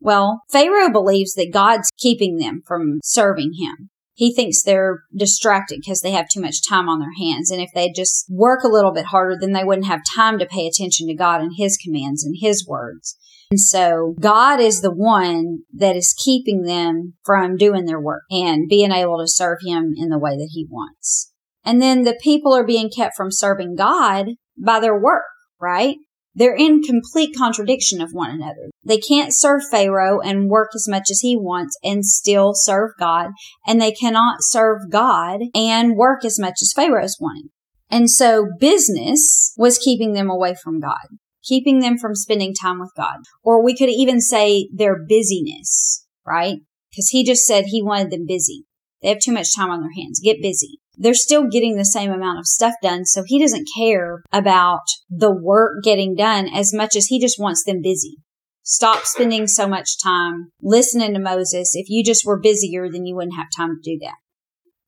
Well, 0.00 0.42
Pharaoh 0.50 0.90
believes 0.90 1.34
that 1.34 1.52
God's 1.52 1.90
keeping 1.98 2.36
them 2.36 2.62
from 2.66 3.00
serving 3.02 3.54
him 3.58 3.90
he 4.14 4.32
thinks 4.32 4.62
they're 4.62 5.02
distracted 5.14 5.80
because 5.80 6.00
they 6.00 6.12
have 6.12 6.28
too 6.28 6.40
much 6.40 6.66
time 6.66 6.88
on 6.88 7.00
their 7.00 7.12
hands. 7.18 7.50
And 7.50 7.60
if 7.60 7.70
they 7.74 7.90
just 7.90 8.26
work 8.30 8.62
a 8.62 8.68
little 8.68 8.92
bit 8.92 9.06
harder, 9.06 9.36
then 9.38 9.52
they 9.52 9.64
wouldn't 9.64 9.88
have 9.88 10.02
time 10.14 10.38
to 10.38 10.46
pay 10.46 10.66
attention 10.66 11.08
to 11.08 11.14
God 11.14 11.40
and 11.40 11.52
His 11.56 11.76
commands 11.76 12.24
and 12.24 12.36
His 12.40 12.66
words. 12.66 13.16
And 13.50 13.60
so 13.60 14.14
God 14.20 14.60
is 14.60 14.80
the 14.80 14.94
one 14.94 15.62
that 15.74 15.96
is 15.96 16.14
keeping 16.24 16.62
them 16.62 17.14
from 17.24 17.56
doing 17.56 17.84
their 17.84 18.00
work 18.00 18.22
and 18.30 18.68
being 18.68 18.92
able 18.92 19.18
to 19.18 19.28
serve 19.28 19.58
Him 19.66 19.92
in 19.96 20.08
the 20.08 20.18
way 20.18 20.36
that 20.36 20.50
He 20.52 20.66
wants. 20.70 21.32
And 21.64 21.80
then 21.80 22.02
the 22.02 22.18
people 22.22 22.52
are 22.54 22.66
being 22.66 22.90
kept 22.90 23.16
from 23.16 23.30
serving 23.30 23.76
God 23.76 24.30
by 24.56 24.80
their 24.80 24.98
work, 24.98 25.24
right? 25.60 25.96
They're 26.36 26.56
in 26.56 26.82
complete 26.82 27.36
contradiction 27.36 28.00
of 28.00 28.10
one 28.12 28.30
another. 28.30 28.70
They 28.84 28.98
can't 28.98 29.32
serve 29.32 29.62
Pharaoh 29.70 30.20
and 30.20 30.50
work 30.50 30.70
as 30.74 30.88
much 30.88 31.10
as 31.10 31.20
he 31.20 31.36
wants 31.36 31.78
and 31.84 32.04
still 32.04 32.52
serve 32.54 32.90
God. 32.98 33.30
And 33.66 33.80
they 33.80 33.92
cannot 33.92 34.38
serve 34.40 34.90
God 34.90 35.40
and 35.54 35.96
work 35.96 36.24
as 36.24 36.38
much 36.38 36.54
as 36.60 36.72
Pharaoh's 36.74 37.18
wanting. 37.20 37.50
And 37.88 38.10
so 38.10 38.48
business 38.58 39.54
was 39.56 39.78
keeping 39.78 40.14
them 40.14 40.28
away 40.28 40.56
from 40.60 40.80
God, 40.80 41.06
keeping 41.44 41.78
them 41.78 41.98
from 41.98 42.16
spending 42.16 42.52
time 42.52 42.80
with 42.80 42.90
God. 42.96 43.18
Or 43.44 43.62
we 43.62 43.76
could 43.76 43.90
even 43.90 44.20
say 44.20 44.68
their 44.74 44.96
busyness, 45.08 46.04
right? 46.26 46.56
Because 46.90 47.10
he 47.10 47.24
just 47.24 47.46
said 47.46 47.66
he 47.66 47.82
wanted 47.82 48.10
them 48.10 48.26
busy. 48.26 48.64
They 49.02 49.08
have 49.10 49.20
too 49.20 49.32
much 49.32 49.54
time 49.54 49.70
on 49.70 49.82
their 49.82 49.92
hands. 49.92 50.20
Get 50.22 50.42
busy 50.42 50.80
they're 50.96 51.14
still 51.14 51.48
getting 51.48 51.76
the 51.76 51.84
same 51.84 52.10
amount 52.10 52.38
of 52.38 52.46
stuff 52.46 52.74
done. 52.82 53.04
So 53.04 53.22
he 53.26 53.40
doesn't 53.40 53.68
care 53.76 54.22
about 54.32 54.84
the 55.08 55.32
work 55.32 55.82
getting 55.82 56.14
done 56.14 56.48
as 56.48 56.72
much 56.72 56.96
as 56.96 57.06
he 57.06 57.20
just 57.20 57.38
wants 57.38 57.64
them 57.64 57.80
busy. 57.82 58.16
Stop 58.62 59.04
spending 59.04 59.46
so 59.46 59.68
much 59.68 60.02
time 60.02 60.50
listening 60.62 61.12
to 61.14 61.20
Moses. 61.20 61.72
If 61.74 61.90
you 61.90 62.02
just 62.02 62.24
were 62.24 62.40
busier, 62.40 62.90
then 62.90 63.04
you 63.04 63.14
wouldn't 63.14 63.36
have 63.36 63.48
time 63.54 63.76
to 63.76 63.90
do 63.90 63.98
that. 64.00 64.14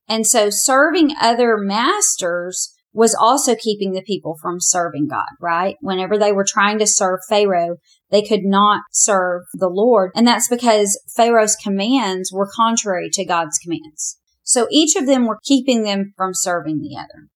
And 0.09 0.27
so 0.27 0.49
serving 0.51 1.15
other 1.21 1.59
masters 1.59 2.73
was 2.95 3.15
also 3.15 3.55
keeping 3.55 3.93
the 3.93 4.01
people 4.01 4.37
from 4.41 4.57
serving 4.59 5.09
God, 5.09 5.27
right? 5.39 5.77
Whenever 5.83 6.17
they 6.17 6.33
were 6.33 6.47
trying 6.49 6.79
to 6.79 6.87
serve 6.87 7.21
Pharaoh, 7.29 7.77
they 8.11 8.23
could 8.23 8.45
not 8.45 8.85
serve 8.91 9.43
the 9.53 9.69
Lord. 9.69 10.13
And 10.15 10.27
that's 10.27 10.49
because 10.49 10.99
Pharaoh's 11.15 11.57
commands 11.57 12.31
were 12.33 12.49
contrary 12.57 13.11
to 13.13 13.27
God's 13.27 13.59
commands. 13.59 14.19
So 14.47 14.69
each 14.71 14.95
of 14.95 15.07
them 15.07 15.27
were 15.27 15.41
keeping 15.43 15.83
them 15.83 16.15
from 16.17 16.31
serving 16.33 16.81
the 16.81 16.97
other. 16.97 17.27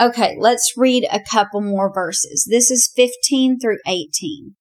Okay, 0.00 0.36
let's 0.38 0.72
read 0.76 1.06
a 1.12 1.20
couple 1.20 1.60
more 1.60 1.92
verses. 1.92 2.46
This 2.50 2.72
is 2.72 2.92
15 2.96 3.60
through 3.60 3.78
18. 3.86 4.56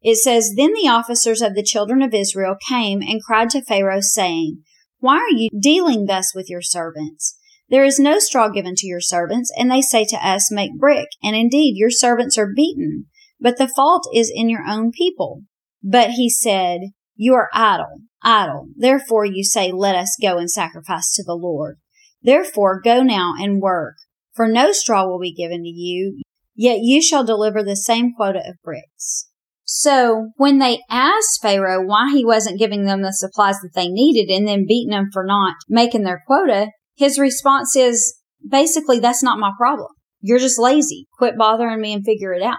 It 0.00 0.16
says, 0.16 0.52
Then 0.56 0.72
the 0.74 0.88
officers 0.88 1.42
of 1.42 1.54
the 1.54 1.64
children 1.64 2.02
of 2.02 2.14
Israel 2.14 2.54
came 2.68 3.02
and 3.02 3.22
cried 3.22 3.50
to 3.50 3.64
Pharaoh, 3.64 4.00
saying, 4.00 4.62
Why 5.00 5.16
are 5.16 5.36
you 5.36 5.48
dealing 5.58 6.06
thus 6.06 6.32
with 6.36 6.48
your 6.48 6.62
servants? 6.62 7.36
There 7.68 7.84
is 7.84 7.98
no 7.98 8.20
straw 8.20 8.48
given 8.48 8.74
to 8.76 8.86
your 8.86 9.00
servants, 9.00 9.50
and 9.58 9.70
they 9.70 9.80
say 9.80 10.04
to 10.04 10.16
us, 10.16 10.52
Make 10.52 10.78
brick. 10.78 11.08
And 11.20 11.34
indeed, 11.34 11.74
your 11.76 11.90
servants 11.90 12.38
are 12.38 12.52
beaten, 12.54 13.06
but 13.40 13.58
the 13.58 13.72
fault 13.74 14.06
is 14.14 14.30
in 14.32 14.48
your 14.48 14.64
own 14.68 14.92
people. 14.92 15.42
But 15.82 16.10
he 16.10 16.30
said, 16.30 16.92
You 17.16 17.34
are 17.34 17.48
idle, 17.52 18.02
idle. 18.24 18.68
Therefore 18.76 19.24
you 19.24 19.44
say, 19.44 19.70
Let 19.72 19.94
us 19.94 20.16
go 20.20 20.38
and 20.38 20.50
sacrifice 20.50 21.12
to 21.14 21.24
the 21.24 21.34
Lord. 21.34 21.76
Therefore 22.22 22.80
go 22.82 23.02
now 23.02 23.34
and 23.38 23.60
work, 23.60 23.96
for 24.32 24.48
no 24.48 24.72
straw 24.72 25.06
will 25.06 25.20
be 25.20 25.34
given 25.34 25.62
to 25.62 25.68
you, 25.68 26.22
yet 26.54 26.78
you 26.80 27.02
shall 27.02 27.24
deliver 27.24 27.62
the 27.62 27.76
same 27.76 28.12
quota 28.14 28.40
of 28.46 28.56
bricks. 28.64 29.28
So 29.64 30.30
when 30.36 30.58
they 30.58 30.80
asked 30.90 31.40
Pharaoh 31.40 31.84
why 31.84 32.12
he 32.12 32.24
wasn't 32.24 32.58
giving 32.58 32.84
them 32.84 33.02
the 33.02 33.12
supplies 33.12 33.56
that 33.60 33.72
they 33.74 33.88
needed 33.88 34.32
and 34.32 34.46
then 34.46 34.66
beating 34.66 34.90
them 34.90 35.08
for 35.12 35.24
not 35.24 35.54
making 35.68 36.04
their 36.04 36.22
quota, 36.26 36.68
his 36.96 37.18
response 37.18 37.74
is 37.74 38.18
basically, 38.46 38.98
that's 39.00 39.22
not 39.22 39.38
my 39.38 39.52
problem. 39.56 39.88
You're 40.20 40.38
just 40.38 40.58
lazy. 40.58 41.06
Quit 41.18 41.36
bothering 41.36 41.80
me 41.80 41.92
and 41.92 42.04
figure 42.04 42.32
it 42.32 42.42
out. 42.42 42.58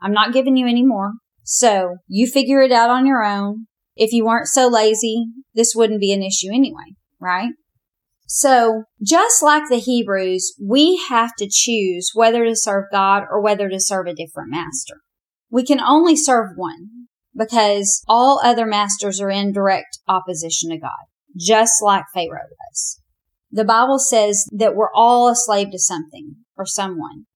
I'm 0.00 0.12
not 0.12 0.32
giving 0.32 0.56
you 0.56 0.66
any 0.66 0.84
more. 0.84 1.12
So 1.42 1.96
you 2.06 2.26
figure 2.26 2.60
it 2.60 2.72
out 2.72 2.90
on 2.90 3.06
your 3.06 3.24
own. 3.24 3.66
If 3.98 4.12
you 4.12 4.24
weren't 4.24 4.46
so 4.46 4.68
lazy, 4.68 5.26
this 5.54 5.74
wouldn't 5.74 6.00
be 6.00 6.12
an 6.12 6.22
issue 6.22 6.50
anyway, 6.52 6.94
right? 7.18 7.50
So 8.28 8.84
just 9.02 9.42
like 9.42 9.64
the 9.68 9.80
Hebrews, 9.80 10.54
we 10.62 11.02
have 11.08 11.32
to 11.38 11.48
choose 11.50 12.12
whether 12.14 12.44
to 12.44 12.54
serve 12.54 12.84
God 12.92 13.24
or 13.28 13.42
whether 13.42 13.68
to 13.68 13.80
serve 13.80 14.06
a 14.06 14.14
different 14.14 14.50
master. 14.50 15.00
We 15.50 15.64
can 15.64 15.80
only 15.80 16.14
serve 16.14 16.50
one 16.54 17.08
because 17.36 18.04
all 18.06 18.40
other 18.44 18.66
masters 18.66 19.20
are 19.20 19.30
in 19.30 19.52
direct 19.52 19.98
opposition 20.06 20.70
to 20.70 20.78
God, 20.78 21.08
just 21.36 21.82
like 21.82 22.04
Pharaoh 22.14 22.48
was. 22.70 23.00
The 23.50 23.64
Bible 23.64 23.98
says 23.98 24.46
that 24.52 24.76
we're 24.76 24.92
all 24.94 25.28
a 25.28 25.34
slave 25.34 25.72
to 25.72 25.78
something 25.78 26.36
or 26.56 26.66
someone. 26.66 27.26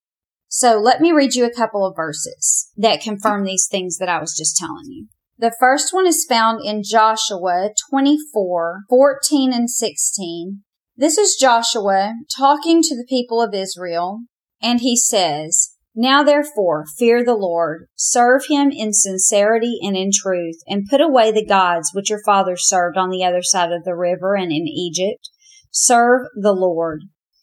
So 0.47 0.79
let 0.79 1.01
me 1.01 1.11
read 1.11 1.35
you 1.35 1.45
a 1.45 1.55
couple 1.55 1.85
of 1.85 1.97
verses 1.97 2.71
that 2.77 3.01
confirm 3.01 3.45
these 3.45 3.67
things 3.69 3.97
that 3.97 4.11
I 4.11 4.21
was 4.21 4.37
just 4.37 4.57
telling 4.57 4.85
you. 4.87 5.09
The 5.43 5.53
first 5.59 5.93
one 5.93 6.07
is 6.07 6.25
found 6.25 6.61
in 6.65 6.85
Joshua 6.85 7.71
24, 7.91 8.83
14 8.89 9.53
and 9.53 9.69
16. 9.69 10.63
This 10.97 11.19
is 11.19 11.35
Joshua 11.35 12.15
talking 12.39 12.81
to 12.81 12.97
the 12.97 13.05
people 13.09 13.43
of 13.43 13.53
Israel, 13.53 14.21
and 14.63 14.79
he 14.79 14.97
says, 14.97 15.75
now 15.97 16.23
therefore, 16.23 16.85
fear 16.97 17.25
the 17.25 17.35
Lord, 17.35 17.89
serve 17.97 18.43
him 18.49 18.71
in 18.71 18.93
sincerity 18.93 19.81
and 19.83 19.97
in 19.97 20.11
truth, 20.15 20.61
and 20.69 20.87
put 20.89 21.01
away 21.01 21.33
the 21.33 21.45
gods 21.45 21.91
which 21.93 22.11
your 22.11 22.23
fathers 22.25 22.69
served 22.69 22.97
on 22.97 23.11
the 23.11 23.25
other 23.25 23.43
side 23.43 23.73
of 23.73 23.83
the 23.83 23.97
river 23.97 24.37
and 24.37 24.53
in 24.53 24.69
Egypt. 24.69 25.29
Serve 25.73 26.29
the 26.41 26.53
Lord. 26.53 27.01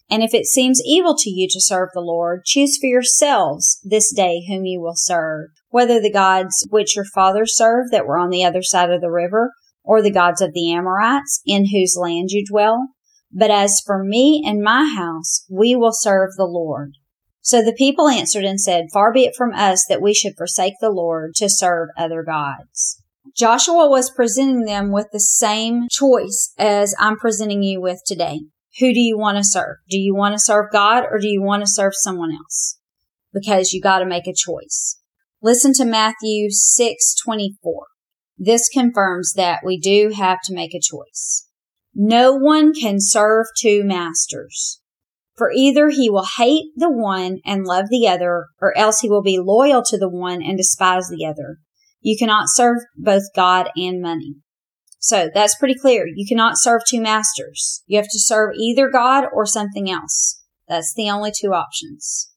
And 0.09 0.23
if 0.23 0.33
it 0.33 0.45
seems 0.45 0.81
evil 0.83 1.15
to 1.17 1.29
you 1.29 1.47
to 1.51 1.61
serve 1.61 1.89
the 1.93 2.01
Lord, 2.01 2.43
choose 2.45 2.77
for 2.77 2.87
yourselves 2.87 3.79
this 3.83 4.11
day 4.13 4.41
whom 4.47 4.65
you 4.65 4.81
will 4.81 4.95
serve, 4.95 5.49
whether 5.69 6.01
the 6.01 6.11
gods 6.11 6.67
which 6.71 6.95
your 6.95 7.05
fathers 7.05 7.55
served 7.55 7.91
that 7.91 8.07
were 8.07 8.17
on 8.17 8.29
the 8.29 8.43
other 8.43 8.63
side 8.63 8.89
of 8.89 9.01
the 9.01 9.11
river, 9.11 9.51
or 9.83 10.01
the 10.01 10.11
gods 10.11 10.41
of 10.41 10.53
the 10.53 10.71
Amorites 10.71 11.41
in 11.45 11.67
whose 11.67 11.97
land 11.99 12.29
you 12.31 12.43
dwell. 12.49 12.89
But 13.31 13.51
as 13.51 13.81
for 13.85 14.03
me 14.03 14.43
and 14.45 14.63
my 14.63 14.91
house, 14.97 15.45
we 15.49 15.75
will 15.75 15.93
serve 15.93 16.31
the 16.35 16.45
Lord. 16.45 16.93
So 17.41 17.63
the 17.63 17.73
people 17.73 18.07
answered 18.07 18.43
and 18.43 18.59
said, 18.59 18.87
Far 18.91 19.13
be 19.13 19.23
it 19.23 19.35
from 19.37 19.53
us 19.53 19.85
that 19.87 20.01
we 20.01 20.13
should 20.13 20.33
forsake 20.37 20.73
the 20.81 20.89
Lord 20.89 21.35
to 21.35 21.49
serve 21.49 21.89
other 21.97 22.23
gods. 22.23 23.01
Joshua 23.35 23.87
was 23.87 24.11
presenting 24.11 24.65
them 24.65 24.91
with 24.91 25.07
the 25.11 25.19
same 25.19 25.87
choice 25.89 26.53
as 26.57 26.95
I'm 26.99 27.17
presenting 27.17 27.63
you 27.63 27.79
with 27.79 28.01
today. 28.05 28.41
Who 28.79 28.93
do 28.93 28.99
you 28.99 29.17
want 29.17 29.37
to 29.37 29.43
serve? 29.43 29.77
Do 29.89 29.97
you 29.97 30.13
want 30.15 30.33
to 30.33 30.39
serve 30.39 30.71
God 30.71 31.03
or 31.09 31.17
do 31.19 31.27
you 31.27 31.41
want 31.41 31.61
to 31.63 31.67
serve 31.67 31.93
someone 31.95 32.31
else? 32.31 32.77
Because 33.33 33.73
you 33.73 33.81
got 33.81 33.99
to 33.99 34.05
make 34.05 34.27
a 34.27 34.33
choice. 34.33 34.99
Listen 35.41 35.73
to 35.73 35.85
Matthew 35.85 36.49
6:24. 36.49 37.87
This 38.37 38.69
confirms 38.69 39.33
that 39.33 39.61
we 39.65 39.79
do 39.79 40.11
have 40.15 40.39
to 40.43 40.53
make 40.53 40.73
a 40.73 40.81
choice. 40.81 41.47
No 41.93 42.33
one 42.33 42.73
can 42.73 42.99
serve 42.99 43.47
two 43.57 43.83
masters. 43.83 44.79
For 45.35 45.51
either 45.55 45.89
he 45.89 46.09
will 46.09 46.27
hate 46.37 46.65
the 46.75 46.91
one 46.91 47.39
and 47.45 47.65
love 47.65 47.85
the 47.89 48.07
other, 48.07 48.47
or 48.61 48.77
else 48.77 48.99
he 48.99 49.09
will 49.09 49.21
be 49.21 49.39
loyal 49.39 49.81
to 49.83 49.97
the 49.97 50.09
one 50.09 50.41
and 50.43 50.57
despise 50.57 51.09
the 51.09 51.25
other. 51.25 51.57
You 52.01 52.17
cannot 52.17 52.49
serve 52.49 52.77
both 52.97 53.23
God 53.35 53.69
and 53.75 54.01
money. 54.01 54.35
So 54.99 55.29
that's 55.33 55.57
pretty 55.57 55.75
clear. 55.75 56.05
You 56.13 56.25
cannot 56.27 56.57
serve 56.57 56.81
two 56.87 57.01
masters. 57.01 57.83
You 57.87 57.97
have 57.97 58.09
to 58.11 58.19
serve 58.19 58.51
either 58.57 58.89
God 58.89 59.25
or 59.33 59.45
something 59.45 59.89
else. 59.89 60.43
That's 60.67 60.93
the 60.93 61.09
only 61.09 61.31
two 61.35 61.53
options. 61.53 62.31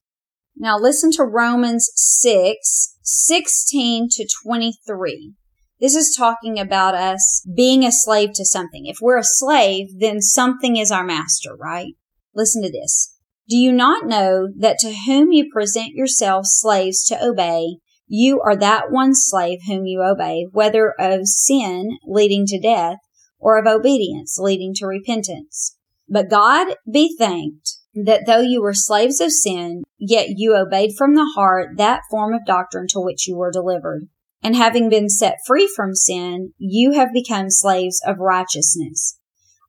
Now 0.56 0.78
listen 0.78 1.10
to 1.12 1.24
Romans 1.24 1.90
6, 1.94 2.96
16 3.02 4.08
to 4.12 4.28
23. 4.44 5.34
This 5.80 5.96
is 5.96 6.14
talking 6.16 6.60
about 6.60 6.94
us 6.94 7.44
being 7.56 7.84
a 7.84 7.90
slave 7.90 8.30
to 8.34 8.44
something. 8.44 8.86
If 8.86 8.98
we're 9.02 9.18
a 9.18 9.24
slave, 9.24 9.98
then 9.98 10.20
something 10.20 10.76
is 10.76 10.92
our 10.92 11.04
master, 11.04 11.56
right? 11.56 11.94
Listen 12.34 12.62
to 12.62 12.70
this. 12.70 13.18
Do 13.48 13.56
you 13.56 13.72
not 13.72 14.06
know 14.06 14.48
that 14.56 14.78
to 14.78 14.94
whom 15.06 15.32
you 15.32 15.50
present 15.52 15.94
yourselves 15.94 16.50
slaves 16.52 17.04
to 17.06 17.22
obey, 17.22 17.78
you 18.14 18.42
are 18.42 18.54
that 18.54 18.90
one 18.90 19.14
slave 19.14 19.60
whom 19.66 19.86
you 19.86 20.02
obey, 20.02 20.46
whether 20.52 20.92
of 20.98 21.26
sin 21.26 21.96
leading 22.06 22.44
to 22.44 22.60
death 22.60 22.98
or 23.38 23.56
of 23.56 23.66
obedience 23.66 24.36
leading 24.38 24.74
to 24.74 24.86
repentance. 24.86 25.78
But 26.10 26.28
God 26.28 26.74
be 26.92 27.16
thanked 27.16 27.78
that 27.94 28.24
though 28.26 28.42
you 28.42 28.60
were 28.60 28.74
slaves 28.74 29.18
of 29.18 29.32
sin, 29.32 29.82
yet 29.98 30.26
you 30.36 30.54
obeyed 30.54 30.90
from 30.98 31.14
the 31.14 31.32
heart 31.34 31.78
that 31.78 32.02
form 32.10 32.34
of 32.34 32.44
doctrine 32.44 32.86
to 32.90 33.00
which 33.00 33.26
you 33.26 33.34
were 33.34 33.50
delivered. 33.50 34.08
And 34.42 34.56
having 34.56 34.90
been 34.90 35.08
set 35.08 35.38
free 35.46 35.70
from 35.74 35.94
sin, 35.94 36.52
you 36.58 36.92
have 36.92 37.14
become 37.14 37.46
slaves 37.48 37.98
of 38.06 38.18
righteousness. 38.18 39.18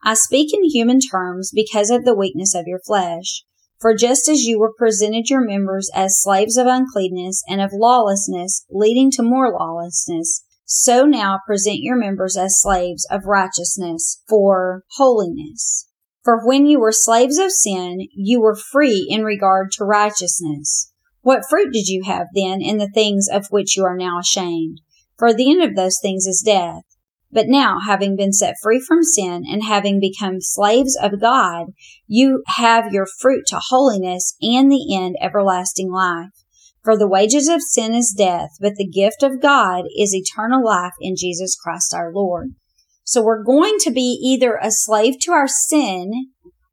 I 0.03 0.15
speak 0.15 0.53
in 0.53 0.65
human 0.65 0.99
terms 0.99 1.49
because 1.55 1.89
of 1.89 2.03
the 2.03 2.15
weakness 2.15 2.53
of 2.53 2.67
your 2.67 2.81
flesh. 2.85 3.45
For 3.83 3.93
just 3.93 4.29
as 4.29 4.43
you 4.43 4.59
were 4.59 4.71
presented 4.71 5.29
your 5.29 5.45
members 5.45 5.91
as 5.93 6.21
slaves 6.21 6.55
of 6.55 6.67
uncleanness 6.67 7.43
and 7.49 7.59
of 7.59 7.71
lawlessness, 7.73 8.65
leading 8.71 9.11
to 9.11 9.23
more 9.23 9.51
lawlessness, 9.51 10.45
so 10.63 11.03
now 11.03 11.41
present 11.45 11.79
your 11.79 11.97
members 11.97 12.37
as 12.37 12.61
slaves 12.61 13.05
of 13.11 13.25
righteousness 13.25 14.21
for 14.29 14.85
holiness. 14.91 15.89
For 16.23 16.47
when 16.47 16.65
you 16.65 16.79
were 16.79 16.93
slaves 16.93 17.37
of 17.37 17.51
sin, 17.51 18.07
you 18.15 18.39
were 18.39 18.55
free 18.55 19.05
in 19.09 19.25
regard 19.25 19.73
to 19.73 19.83
righteousness. 19.83 20.93
What 21.19 21.43
fruit 21.49 21.73
did 21.73 21.89
you 21.89 22.03
have 22.05 22.27
then 22.33 22.61
in 22.61 22.77
the 22.77 22.89
things 22.89 23.27
of 23.29 23.47
which 23.49 23.75
you 23.75 23.83
are 23.83 23.97
now 23.97 24.19
ashamed? 24.19 24.79
For 25.19 25.33
the 25.33 25.51
end 25.51 25.61
of 25.61 25.75
those 25.75 25.99
things 26.01 26.25
is 26.25 26.41
death. 26.45 26.83
But 27.33 27.47
now, 27.47 27.79
having 27.83 28.15
been 28.15 28.31
set 28.31 28.55
free 28.61 28.79
from 28.79 29.01
sin 29.01 29.43
and 29.49 29.63
having 29.63 29.99
become 29.99 30.39
slaves 30.39 30.95
of 31.01 31.19
God, 31.19 31.67
you 32.05 32.43
have 32.57 32.93
your 32.93 33.07
fruit 33.19 33.45
to 33.47 33.59
holiness 33.59 34.35
and 34.39 34.71
the 34.71 34.95
end 34.95 35.15
everlasting 35.19 35.91
life. 35.91 36.29
For 36.83 36.95
the 36.95 37.07
wages 37.07 37.47
of 37.47 37.63
sin 37.63 37.95
is 37.95 38.13
death, 38.15 38.49
but 38.59 38.75
the 38.75 38.87
gift 38.87 39.23
of 39.23 39.41
God 39.41 39.85
is 39.97 40.13
eternal 40.13 40.63
life 40.63 40.93
in 41.01 41.15
Jesus 41.17 41.55
Christ 41.55 41.91
our 41.95 42.11
Lord. 42.13 42.49
So 43.03 43.23
we're 43.23 43.43
going 43.43 43.77
to 43.79 43.91
be 43.91 44.19
either 44.23 44.59
a 44.61 44.69
slave 44.69 45.15
to 45.21 45.31
our 45.31 45.47
sin 45.47 46.27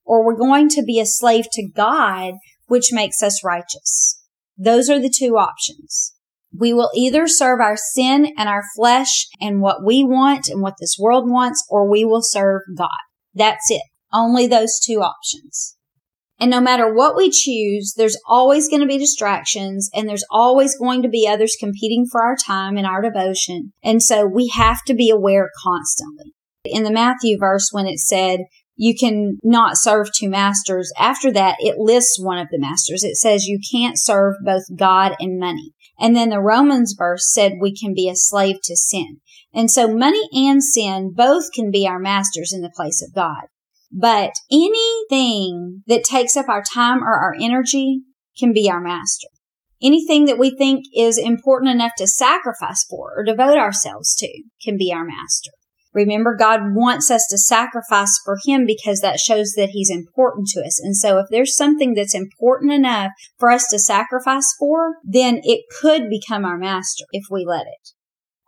or 0.04 0.22
we're 0.24 0.36
going 0.36 0.68
to 0.70 0.82
be 0.82 1.00
a 1.00 1.06
slave 1.06 1.46
to 1.52 1.68
God, 1.74 2.34
which 2.66 2.92
makes 2.92 3.22
us 3.22 3.42
righteous. 3.42 4.22
Those 4.58 4.90
are 4.90 5.00
the 5.00 5.12
two 5.16 5.38
options. 5.38 6.14
We 6.56 6.72
will 6.72 6.90
either 6.94 7.28
serve 7.28 7.60
our 7.60 7.76
sin 7.76 8.32
and 8.36 8.48
our 8.48 8.62
flesh 8.76 9.26
and 9.40 9.60
what 9.60 9.84
we 9.84 10.02
want 10.04 10.48
and 10.48 10.62
what 10.62 10.74
this 10.80 10.96
world 10.98 11.30
wants, 11.30 11.64
or 11.70 11.88
we 11.88 12.04
will 12.04 12.22
serve 12.22 12.62
God. 12.76 12.88
That's 13.34 13.70
it. 13.70 13.82
Only 14.12 14.46
those 14.46 14.80
two 14.84 15.00
options. 15.00 15.76
And 16.40 16.50
no 16.50 16.60
matter 16.60 16.92
what 16.92 17.16
we 17.16 17.30
choose, 17.30 17.94
there's 17.96 18.16
always 18.26 18.68
going 18.68 18.80
to 18.80 18.88
be 18.88 18.96
distractions 18.96 19.90
and 19.94 20.08
there's 20.08 20.24
always 20.30 20.76
going 20.76 21.02
to 21.02 21.08
be 21.08 21.28
others 21.28 21.54
competing 21.60 22.06
for 22.10 22.22
our 22.22 22.34
time 22.34 22.78
and 22.78 22.86
our 22.86 23.02
devotion. 23.02 23.72
And 23.84 24.02
so 24.02 24.24
we 24.24 24.48
have 24.48 24.82
to 24.86 24.94
be 24.94 25.10
aware 25.10 25.50
constantly. 25.62 26.32
In 26.64 26.82
the 26.82 26.90
Matthew 26.90 27.36
verse, 27.38 27.68
when 27.72 27.86
it 27.86 27.98
said, 27.98 28.40
you 28.76 28.94
can 28.98 29.38
not 29.42 29.76
serve 29.76 30.08
two 30.12 30.28
masters. 30.28 30.90
After 30.98 31.30
that, 31.32 31.56
it 31.60 31.76
lists 31.78 32.18
one 32.18 32.38
of 32.38 32.48
the 32.50 32.58
masters. 32.58 33.04
It 33.04 33.16
says 33.16 33.46
you 33.46 33.58
can't 33.72 33.98
serve 33.98 34.34
both 34.44 34.62
God 34.76 35.14
and 35.20 35.38
money. 35.38 35.72
And 35.98 36.16
then 36.16 36.30
the 36.30 36.40
Romans 36.40 36.94
verse 36.96 37.30
said 37.32 37.54
we 37.60 37.76
can 37.76 37.92
be 37.94 38.08
a 38.08 38.16
slave 38.16 38.56
to 38.64 38.76
sin. 38.76 39.20
And 39.52 39.70
so 39.70 39.86
money 39.86 40.28
and 40.32 40.62
sin 40.62 41.12
both 41.14 41.52
can 41.52 41.70
be 41.70 41.86
our 41.86 41.98
masters 41.98 42.52
in 42.54 42.62
the 42.62 42.72
place 42.74 43.02
of 43.02 43.14
God. 43.14 43.48
But 43.92 44.32
anything 44.50 45.82
that 45.86 46.04
takes 46.04 46.36
up 46.36 46.48
our 46.48 46.62
time 46.62 47.02
or 47.02 47.12
our 47.12 47.34
energy 47.38 48.02
can 48.38 48.52
be 48.52 48.70
our 48.70 48.80
master. 48.80 49.28
Anything 49.82 50.26
that 50.26 50.38
we 50.38 50.50
think 50.56 50.84
is 50.94 51.18
important 51.18 51.72
enough 51.72 51.92
to 51.98 52.06
sacrifice 52.06 52.84
for 52.88 53.12
or 53.16 53.24
devote 53.24 53.58
ourselves 53.58 54.14
to 54.16 54.42
can 54.62 54.76
be 54.76 54.92
our 54.92 55.04
master. 55.04 55.50
Remember, 55.92 56.36
God 56.36 56.60
wants 56.74 57.10
us 57.10 57.26
to 57.30 57.38
sacrifice 57.38 58.18
for 58.24 58.36
Him 58.44 58.64
because 58.64 59.00
that 59.00 59.18
shows 59.18 59.52
that 59.56 59.70
He's 59.70 59.90
important 59.90 60.48
to 60.48 60.60
us. 60.60 60.80
And 60.80 60.96
so 60.96 61.18
if 61.18 61.26
there's 61.30 61.56
something 61.56 61.94
that's 61.94 62.14
important 62.14 62.72
enough 62.72 63.10
for 63.38 63.50
us 63.50 63.66
to 63.68 63.78
sacrifice 63.78 64.54
for, 64.58 64.94
then 65.04 65.40
it 65.42 65.64
could 65.80 66.08
become 66.08 66.44
our 66.44 66.58
master 66.58 67.04
if 67.12 67.24
we 67.30 67.44
let 67.44 67.66
it. 67.66 67.90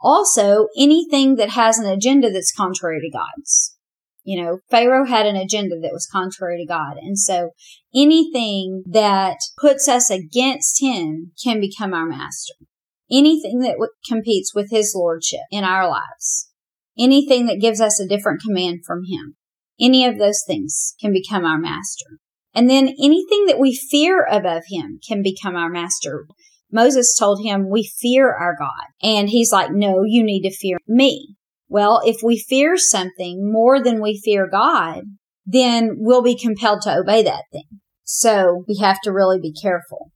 Also, 0.01 0.69
anything 0.77 1.37
that 1.37 1.51
has 1.51 1.79
an 1.79 1.87
agenda 1.87 2.31
that's 2.31 2.53
contrary 2.53 3.01
to 3.01 3.11
God's. 3.11 3.77
You 4.25 4.41
know, 4.41 4.59
Pharaoh 4.71 5.07
had 5.07 5.27
an 5.27 5.37
agenda 5.37 5.77
that 5.81 5.93
was 5.93 6.09
contrary 6.11 6.59
to 6.59 6.67
God. 6.67 6.97
And 6.97 7.19
so 7.19 7.51
anything 7.95 8.85
that 8.89 9.39
puts 9.61 9.89
us 9.89 10.11
against 10.11 10.81
him 10.81 11.33
can 11.43 11.61
become 11.61 11.93
our 11.93 12.07
master. 12.07 12.55
Anything 13.11 13.61
that 13.61 13.73
w- 13.73 13.91
competes 14.09 14.55
with 14.55 14.71
his 14.71 14.95
lordship 14.97 15.41
in 15.51 15.65
our 15.65 15.89
lives. 15.89 16.52
Anything 16.99 17.47
that 17.47 17.61
gives 17.61 17.81
us 17.81 18.01
a 18.01 18.07
different 18.07 18.41
command 18.43 18.81
from 18.87 19.05
him. 19.05 19.37
Any 19.81 20.05
of 20.05 20.19
those 20.19 20.43
things 20.47 20.95
can 21.01 21.13
become 21.13 21.45
our 21.45 21.59
master. 21.59 22.19
And 22.55 22.69
then 22.69 22.89
anything 22.89 23.47
that 23.47 23.59
we 23.59 23.75
fear 23.75 24.27
above 24.31 24.65
him 24.69 25.01
can 25.07 25.23
become 25.23 25.57
our 25.57 25.71
master. 25.71 26.27
Moses 26.71 27.17
told 27.19 27.43
him, 27.43 27.69
we 27.71 27.91
fear 28.01 28.33
our 28.33 28.55
God. 28.59 28.87
And 29.03 29.29
he's 29.29 29.53
like, 29.53 29.71
no, 29.71 30.03
you 30.05 30.23
need 30.23 30.43
to 30.43 30.55
fear 30.55 30.79
me. 30.87 31.37
Well, 31.69 32.03
if 32.05 32.17
we 32.23 32.39
fear 32.39 32.77
something 32.77 33.51
more 33.51 33.83
than 33.83 34.03
we 34.03 34.21
fear 34.23 34.47
God, 34.51 35.03
then 35.47 35.97
we'll 35.97 36.23
be 36.23 36.39
compelled 36.39 36.83
to 36.83 36.99
obey 36.99 37.23
that 37.23 37.45
thing. 37.51 37.81
So 38.05 38.65
we 38.69 38.79
have 38.81 39.01
to 39.05 39.13
really 39.13 39.39
be 39.41 39.55
careful. 39.55 40.13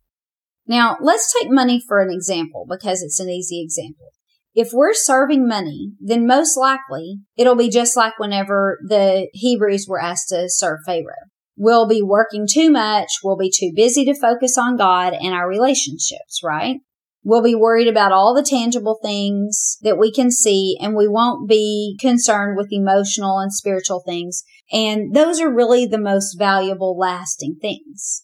Now, 0.66 0.97
let's 1.00 1.33
take 1.33 1.50
money 1.50 1.83
for 1.87 2.00
an 2.00 2.11
example 2.11 2.66
because 2.68 3.02
it's 3.02 3.21
an 3.21 3.30
easy 3.30 3.62
example. 3.62 4.09
If 4.56 4.70
we're 4.72 4.94
serving 4.94 5.46
money, 5.46 5.92
then 6.00 6.26
most 6.26 6.56
likely 6.56 7.18
it'll 7.36 7.56
be 7.56 7.68
just 7.68 7.94
like 7.94 8.18
whenever 8.18 8.78
the 8.88 9.28
Hebrews 9.34 9.84
were 9.86 10.00
asked 10.00 10.30
to 10.30 10.48
serve 10.48 10.78
Pharaoh. 10.86 11.28
We'll 11.58 11.86
be 11.86 12.00
working 12.00 12.46
too 12.50 12.70
much. 12.70 13.08
We'll 13.22 13.36
be 13.36 13.52
too 13.54 13.72
busy 13.76 14.06
to 14.06 14.18
focus 14.18 14.56
on 14.56 14.78
God 14.78 15.12
and 15.12 15.34
our 15.34 15.46
relationships, 15.46 16.40
right? 16.42 16.78
We'll 17.22 17.42
be 17.42 17.54
worried 17.54 17.86
about 17.86 18.12
all 18.12 18.34
the 18.34 18.42
tangible 18.42 18.98
things 19.02 19.76
that 19.82 19.98
we 19.98 20.10
can 20.10 20.30
see 20.30 20.78
and 20.80 20.96
we 20.96 21.06
won't 21.06 21.46
be 21.46 21.98
concerned 22.00 22.56
with 22.56 22.68
emotional 22.70 23.38
and 23.38 23.52
spiritual 23.52 24.02
things. 24.06 24.42
And 24.72 25.14
those 25.14 25.38
are 25.38 25.54
really 25.54 25.84
the 25.84 25.98
most 25.98 26.36
valuable 26.38 26.96
lasting 26.96 27.56
things. 27.60 28.22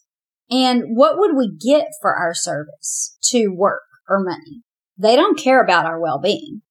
And 0.51 0.97
what 0.97 1.19
would 1.19 1.37
we 1.37 1.55
get 1.55 1.89
for 2.01 2.15
our 2.15 2.33
service 2.33 3.19
to 3.25 3.49
work 3.49 3.83
or 4.09 4.25
money? 4.25 4.63
They 4.99 5.17
don't 5.17 5.39
care 5.39 5.63
about 5.63 5.87
our 5.87 6.01
well-being. 6.01 6.63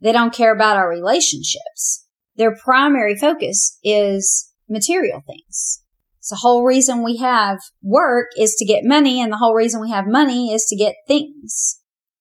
They 0.00 0.12
don't 0.12 0.34
care 0.34 0.54
about 0.54 0.76
our 0.76 0.88
relationships. 0.88 2.06
Their 2.36 2.54
primary 2.54 3.16
focus 3.16 3.78
is 3.82 4.50
material 4.68 5.22
things. 5.26 5.82
So 6.20 6.34
the 6.34 6.40
whole 6.40 6.64
reason 6.64 7.02
we 7.02 7.18
have 7.18 7.58
work 7.82 8.28
is 8.38 8.54
to 8.56 8.64
get 8.64 8.84
money 8.84 9.20
and 9.20 9.30
the 9.30 9.36
whole 9.36 9.54
reason 9.54 9.80
we 9.80 9.90
have 9.90 10.06
money 10.06 10.52
is 10.52 10.64
to 10.66 10.76
get 10.76 10.94
things. 11.06 11.80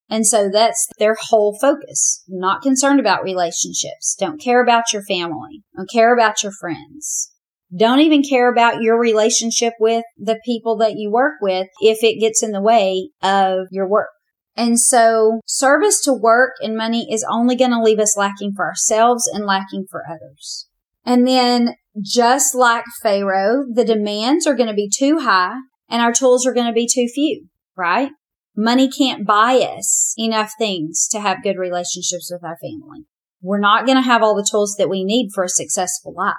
And 0.09 0.27
so 0.27 0.49
that's 0.49 0.87
their 0.99 1.15
whole 1.29 1.57
focus. 1.59 2.23
Not 2.27 2.61
concerned 2.61 2.99
about 2.99 3.23
relationships. 3.23 4.15
Don't 4.19 4.41
care 4.41 4.61
about 4.61 4.93
your 4.93 5.03
family. 5.03 5.63
Don't 5.75 5.89
care 5.89 6.13
about 6.13 6.43
your 6.43 6.51
friends. 6.51 7.31
Don't 7.75 8.01
even 8.01 8.21
care 8.21 8.51
about 8.51 8.81
your 8.81 8.99
relationship 8.99 9.73
with 9.79 10.03
the 10.17 10.39
people 10.45 10.77
that 10.77 10.97
you 10.97 11.09
work 11.09 11.35
with 11.41 11.67
if 11.79 12.03
it 12.03 12.19
gets 12.19 12.43
in 12.43 12.51
the 12.51 12.61
way 12.61 13.09
of 13.21 13.67
your 13.71 13.87
work. 13.87 14.09
And 14.55 14.79
so 14.79 15.41
service 15.45 15.99
to 16.01 16.13
work 16.13 16.53
and 16.61 16.77
money 16.77 17.07
is 17.11 17.25
only 17.29 17.55
going 17.55 17.71
to 17.71 17.81
leave 17.81 17.99
us 17.99 18.17
lacking 18.17 18.53
for 18.55 18.65
ourselves 18.65 19.27
and 19.31 19.45
lacking 19.45 19.85
for 19.89 20.03
others. 20.07 20.67
And 21.05 21.27
then 21.27 21.75
just 22.01 22.55
like 22.55 22.85
Pharaoh, 23.01 23.65
the 23.71 23.85
demands 23.85 24.47
are 24.47 24.55
going 24.55 24.69
to 24.69 24.75
be 24.75 24.89
too 24.89 25.19
high 25.19 25.57
and 25.89 26.01
our 26.01 26.13
tools 26.13 26.45
are 26.45 26.53
going 26.53 26.67
to 26.67 26.73
be 26.73 26.87
too 26.87 27.07
few, 27.07 27.47
right? 27.75 28.11
Money 28.55 28.89
can't 28.89 29.25
buy 29.25 29.55
us 29.55 30.13
enough 30.17 30.51
things 30.57 31.07
to 31.09 31.19
have 31.19 31.43
good 31.43 31.57
relationships 31.57 32.31
with 32.31 32.43
our 32.43 32.57
family. 32.57 33.05
We're 33.41 33.59
not 33.59 33.85
going 33.85 33.97
to 33.97 34.03
have 34.03 34.21
all 34.21 34.35
the 34.35 34.47
tools 34.49 34.75
that 34.77 34.89
we 34.89 35.03
need 35.03 35.31
for 35.33 35.43
a 35.43 35.49
successful 35.49 36.13
life. 36.15 36.35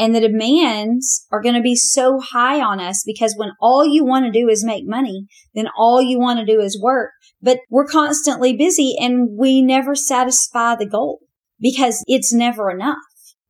And 0.00 0.14
the 0.14 0.20
demands 0.20 1.26
are 1.30 1.42
going 1.42 1.56
to 1.56 1.60
be 1.60 1.76
so 1.76 2.20
high 2.20 2.58
on 2.58 2.80
us 2.80 3.02
because 3.04 3.34
when 3.36 3.50
all 3.60 3.84
you 3.84 4.02
want 4.02 4.24
to 4.24 4.30
do 4.30 4.48
is 4.48 4.64
make 4.64 4.86
money, 4.86 5.26
then 5.54 5.68
all 5.76 6.00
you 6.00 6.18
want 6.18 6.38
to 6.38 6.46
do 6.46 6.58
is 6.58 6.80
work. 6.80 7.10
But 7.42 7.58
we're 7.68 7.84
constantly 7.84 8.56
busy 8.56 8.94
and 8.98 9.36
we 9.38 9.60
never 9.60 9.94
satisfy 9.94 10.74
the 10.74 10.88
goal 10.88 11.20
because 11.60 12.02
it's 12.06 12.32
never 12.32 12.70
enough. 12.70 12.96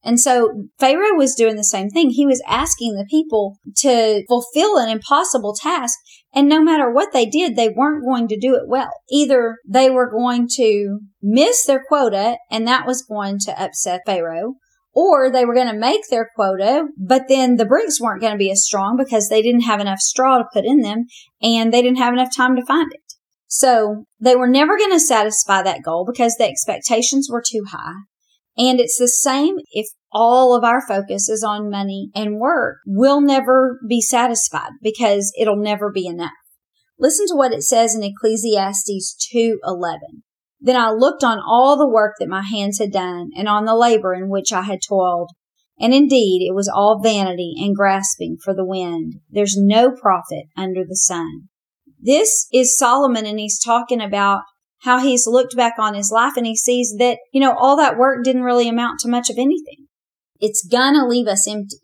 And 0.03 0.19
so 0.19 0.67
Pharaoh 0.81 1.15
was 1.15 1.37
doing 1.37 1.55
the 1.55 1.63
same 1.63 1.89
thing. 1.89 2.11
He 2.11 2.27
was 2.27 2.43
asking 2.49 2.95
the 2.95 3.07
people 3.09 3.59
to 3.77 4.25
fulfill 4.27 4.77
an 4.77 4.89
impossible 4.89 5.55
task. 5.55 5.97
And 6.35 6.49
no 6.49 6.61
matter 6.61 6.91
what 6.91 7.13
they 7.13 7.27
did, 7.27 7.55
they 7.55 7.69
weren't 7.69 8.05
going 8.05 8.27
to 8.27 8.37
do 8.37 8.57
it 8.57 8.67
well. 8.67 8.91
Either 9.09 9.59
they 9.69 9.89
were 9.89 10.11
going 10.11 10.49
to 10.57 10.99
miss 11.23 11.65
their 11.65 11.85
quota 11.87 12.39
and 12.51 12.67
that 12.67 12.89
was 12.89 13.03
going 13.03 13.39
to 13.41 13.63
upset 13.63 14.01
Pharaoh, 14.05 14.55
or 14.93 15.31
they 15.31 15.45
were 15.45 15.55
going 15.55 15.73
to 15.73 15.79
make 15.79 16.03
their 16.11 16.29
quota, 16.35 16.87
but 16.99 17.23
then 17.29 17.57
the 17.57 17.67
bricks 17.67 18.01
weren't 18.01 18.21
going 18.21 18.33
to 18.33 18.39
be 18.39 18.51
as 18.51 18.65
strong 18.65 18.97
because 18.97 19.29
they 19.29 19.43
didn't 19.43 19.63
have 19.63 19.81
enough 19.81 20.01
straw 20.01 20.39
to 20.39 20.45
put 20.53 20.65
in 20.65 20.81
them 20.81 21.05
and 21.43 21.73
they 21.73 21.83
didn't 21.83 21.99
have 21.99 22.13
enough 22.13 22.35
time 22.35 22.57
to 22.57 22.65
find 22.65 22.93
it. 22.93 23.01
So 23.47 24.05
they 24.21 24.37
were 24.37 24.49
never 24.49 24.77
going 24.77 24.93
to 24.93 25.01
satisfy 25.01 25.63
that 25.63 25.83
goal 25.85 26.07
because 26.11 26.37
the 26.37 26.49
expectations 26.49 27.29
were 27.31 27.43
too 27.45 27.65
high. 27.71 27.95
And 28.57 28.79
it's 28.79 28.99
the 28.99 29.09
same 29.09 29.57
if 29.73 29.87
all 30.13 30.57
of 30.57 30.65
our 30.65 30.87
focus 30.87 31.29
is 31.29 31.43
on 31.43 31.71
money 31.71 32.11
and 32.15 32.39
work. 32.39 32.79
We'll 32.87 33.21
never 33.21 33.81
be 33.89 34.01
satisfied 34.01 34.71
because 34.83 35.33
it'll 35.41 35.57
never 35.57 35.91
be 35.91 36.07
enough. 36.07 36.31
Listen 36.99 37.27
to 37.29 37.35
what 37.37 37.53
it 37.53 37.63
says 37.63 37.95
in 37.95 38.03
Ecclesiastes 38.03 39.17
2:11. 39.33 40.23
Then 40.61 40.77
I 40.77 40.91
looked 40.91 41.25
on 41.25 41.39
all 41.39 41.77
the 41.77 41.89
work 41.89 42.17
that 42.19 42.29
my 42.29 42.43
hands 42.43 42.79
had 42.79 42.93
done 42.93 43.31
and 43.37 43.49
on 43.49 43.65
the 43.65 43.75
labor 43.75 44.13
in 44.13 44.29
which 44.29 44.53
I 44.53 44.63
had 44.63 44.81
toiled. 44.87 45.31
And 45.79 45.95
indeed, 45.95 46.47
it 46.47 46.55
was 46.55 46.69
all 46.69 47.01
vanity 47.03 47.55
and 47.59 47.75
grasping 47.75 48.37
for 48.45 48.55
the 48.55 48.65
wind. 48.65 49.15
There's 49.31 49.57
no 49.57 49.91
profit 49.91 50.45
under 50.57 50.85
the 50.85 50.97
sun. 50.97 51.49
This 51.99 52.47
is 52.53 52.79
Solomon 52.79 53.25
and 53.25 53.39
he's 53.39 53.59
talking 53.59 54.01
about 54.01 54.43
how 54.83 54.99
he's 54.99 55.27
looked 55.27 55.57
back 55.57 55.75
on 55.79 55.95
his 55.95 56.11
life 56.11 56.35
and 56.37 56.47
he 56.47 56.57
sees 56.57 56.95
that, 56.99 57.19
you 57.33 57.41
know, 57.41 57.55
all 57.55 57.77
that 57.77 57.99
work 57.99 58.25
didn't 58.25 58.43
really 58.43 58.69
amount 58.69 59.01
to 59.01 59.09
much 59.09 59.31
of 59.31 59.39
anything. 59.39 59.87
It's 60.39 60.67
gonna 60.67 61.07
leave 61.07 61.27
us 61.27 61.49
empty. 61.49 61.77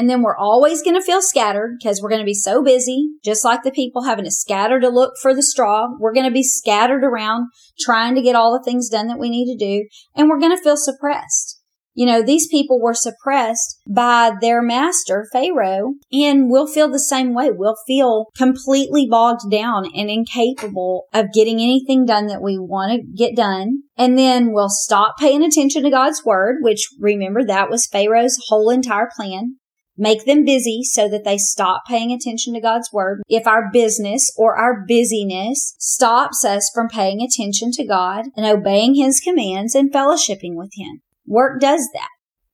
And 0.00 0.08
then 0.08 0.22
we're 0.22 0.34
always 0.34 0.80
going 0.80 0.98
to 0.98 1.04
feel 1.04 1.20
scattered 1.20 1.76
because 1.78 2.00
we're 2.00 2.08
going 2.08 2.22
to 2.22 2.24
be 2.24 2.32
so 2.32 2.62
busy, 2.62 3.10
just 3.22 3.44
like 3.44 3.64
the 3.64 3.70
people 3.70 4.04
having 4.04 4.24
to 4.24 4.30
scatter 4.30 4.80
to 4.80 4.88
look 4.88 5.12
for 5.20 5.34
the 5.34 5.42
straw. 5.42 5.88
We're 6.00 6.14
going 6.14 6.24
to 6.24 6.32
be 6.32 6.42
scattered 6.42 7.04
around 7.04 7.48
trying 7.78 8.14
to 8.14 8.22
get 8.22 8.34
all 8.34 8.50
the 8.50 8.64
things 8.64 8.88
done 8.88 9.08
that 9.08 9.18
we 9.18 9.28
need 9.28 9.52
to 9.52 9.62
do. 9.62 9.86
And 10.16 10.30
we're 10.30 10.40
going 10.40 10.56
to 10.56 10.62
feel 10.62 10.78
suppressed. 10.78 11.60
You 11.92 12.06
know, 12.06 12.22
these 12.22 12.48
people 12.48 12.80
were 12.80 12.94
suppressed 12.94 13.78
by 13.86 14.32
their 14.40 14.62
master, 14.62 15.28
Pharaoh, 15.34 15.96
and 16.10 16.48
we'll 16.48 16.66
feel 16.66 16.88
the 16.88 16.98
same 16.98 17.34
way. 17.34 17.50
We'll 17.50 17.76
feel 17.86 18.28
completely 18.34 19.06
bogged 19.06 19.50
down 19.50 19.84
and 19.94 20.08
incapable 20.08 21.08
of 21.12 21.34
getting 21.34 21.56
anything 21.56 22.06
done 22.06 22.26
that 22.28 22.40
we 22.40 22.56
want 22.56 22.92
to 22.92 23.06
get 23.14 23.36
done. 23.36 23.82
And 23.98 24.16
then 24.16 24.54
we'll 24.54 24.70
stop 24.70 25.18
paying 25.18 25.42
attention 25.42 25.82
to 25.82 25.90
God's 25.90 26.24
word, 26.24 26.60
which 26.62 26.88
remember 26.98 27.44
that 27.44 27.68
was 27.68 27.86
Pharaoh's 27.86 28.38
whole 28.48 28.70
entire 28.70 29.10
plan. 29.14 29.56
Make 30.00 30.24
them 30.24 30.46
busy 30.46 30.80
so 30.82 31.10
that 31.10 31.24
they 31.24 31.36
stop 31.36 31.82
paying 31.86 32.10
attention 32.10 32.54
to 32.54 32.60
God's 32.60 32.90
word. 32.90 33.20
If 33.28 33.46
our 33.46 33.70
business 33.70 34.32
or 34.34 34.56
our 34.56 34.86
busyness 34.88 35.74
stops 35.78 36.42
us 36.42 36.70
from 36.74 36.88
paying 36.88 37.20
attention 37.20 37.70
to 37.72 37.86
God 37.86 38.24
and 38.34 38.46
obeying 38.46 38.94
his 38.94 39.20
commands 39.20 39.74
and 39.74 39.92
fellowshipping 39.92 40.54
with 40.54 40.70
him. 40.74 41.02
Work 41.26 41.60
does 41.60 41.86
that. 41.92 42.08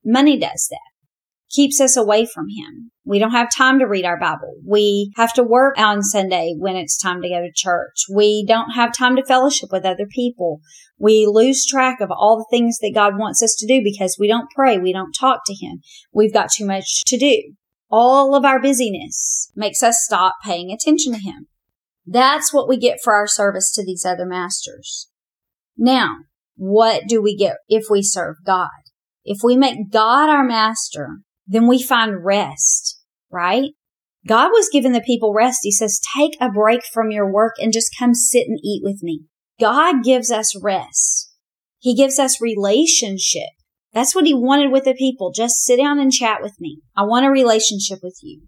Money 0.04 0.36
does 0.36 0.66
that. 0.72 0.95
Keeps 1.56 1.80
us 1.80 1.96
away 1.96 2.26
from 2.26 2.48
Him. 2.48 2.92
We 3.04 3.18
don't 3.18 3.32
have 3.32 3.48
time 3.56 3.78
to 3.78 3.86
read 3.86 4.04
our 4.04 4.20
Bible. 4.20 4.54
We 4.64 5.12
have 5.16 5.32
to 5.34 5.42
work 5.42 5.78
on 5.78 6.02
Sunday 6.02 6.54
when 6.58 6.76
it's 6.76 7.00
time 7.00 7.22
to 7.22 7.28
go 7.28 7.40
to 7.40 7.50
church. 7.52 8.04
We 8.12 8.44
don't 8.46 8.72
have 8.72 8.92
time 8.92 9.16
to 9.16 9.24
fellowship 9.24 9.70
with 9.72 9.86
other 9.86 10.06
people. 10.08 10.60
We 10.98 11.26
lose 11.26 11.66
track 11.66 12.00
of 12.00 12.10
all 12.10 12.36
the 12.36 12.56
things 12.56 12.78
that 12.78 12.92
God 12.94 13.18
wants 13.18 13.42
us 13.42 13.54
to 13.58 13.66
do 13.66 13.82
because 13.82 14.16
we 14.20 14.28
don't 14.28 14.50
pray. 14.54 14.78
We 14.78 14.92
don't 14.92 15.12
talk 15.12 15.40
to 15.46 15.54
Him. 15.54 15.80
We've 16.12 16.32
got 16.32 16.50
too 16.52 16.66
much 16.66 17.04
to 17.06 17.16
do. 17.16 17.54
All 17.90 18.34
of 18.34 18.44
our 18.44 18.60
busyness 18.60 19.50
makes 19.56 19.82
us 19.82 20.02
stop 20.04 20.34
paying 20.44 20.70
attention 20.70 21.12
to 21.14 21.18
Him. 21.18 21.46
That's 22.04 22.52
what 22.52 22.68
we 22.68 22.76
get 22.76 22.98
for 23.02 23.14
our 23.14 23.26
service 23.26 23.72
to 23.72 23.84
these 23.84 24.04
other 24.04 24.26
masters. 24.26 25.08
Now, 25.76 26.16
what 26.56 27.02
do 27.08 27.22
we 27.22 27.36
get 27.36 27.56
if 27.68 27.86
we 27.90 28.02
serve 28.02 28.36
God? 28.44 28.68
If 29.24 29.38
we 29.42 29.56
make 29.56 29.90
God 29.90 30.30
our 30.30 30.44
master, 30.44 31.18
then 31.46 31.66
we 31.66 31.82
find 31.82 32.24
rest, 32.24 33.00
right? 33.30 33.70
God 34.26 34.48
was 34.48 34.68
giving 34.72 34.92
the 34.92 35.00
people 35.00 35.32
rest. 35.32 35.60
He 35.62 35.70
says, 35.70 36.00
take 36.16 36.36
a 36.40 36.50
break 36.50 36.82
from 36.92 37.10
your 37.10 37.30
work 37.30 37.54
and 37.58 37.72
just 37.72 37.94
come 37.98 38.14
sit 38.14 38.46
and 38.48 38.58
eat 38.64 38.82
with 38.82 39.00
me. 39.02 39.24
God 39.60 40.02
gives 40.02 40.30
us 40.30 40.60
rest. 40.60 41.32
He 41.78 41.94
gives 41.94 42.18
us 42.18 42.40
relationship. 42.40 43.50
That's 43.92 44.14
what 44.14 44.26
he 44.26 44.34
wanted 44.34 44.72
with 44.72 44.84
the 44.84 44.94
people. 44.94 45.32
Just 45.34 45.64
sit 45.64 45.76
down 45.76 45.98
and 45.98 46.12
chat 46.12 46.42
with 46.42 46.54
me. 46.58 46.80
I 46.96 47.04
want 47.04 47.24
a 47.24 47.30
relationship 47.30 48.00
with 48.02 48.18
you. 48.22 48.42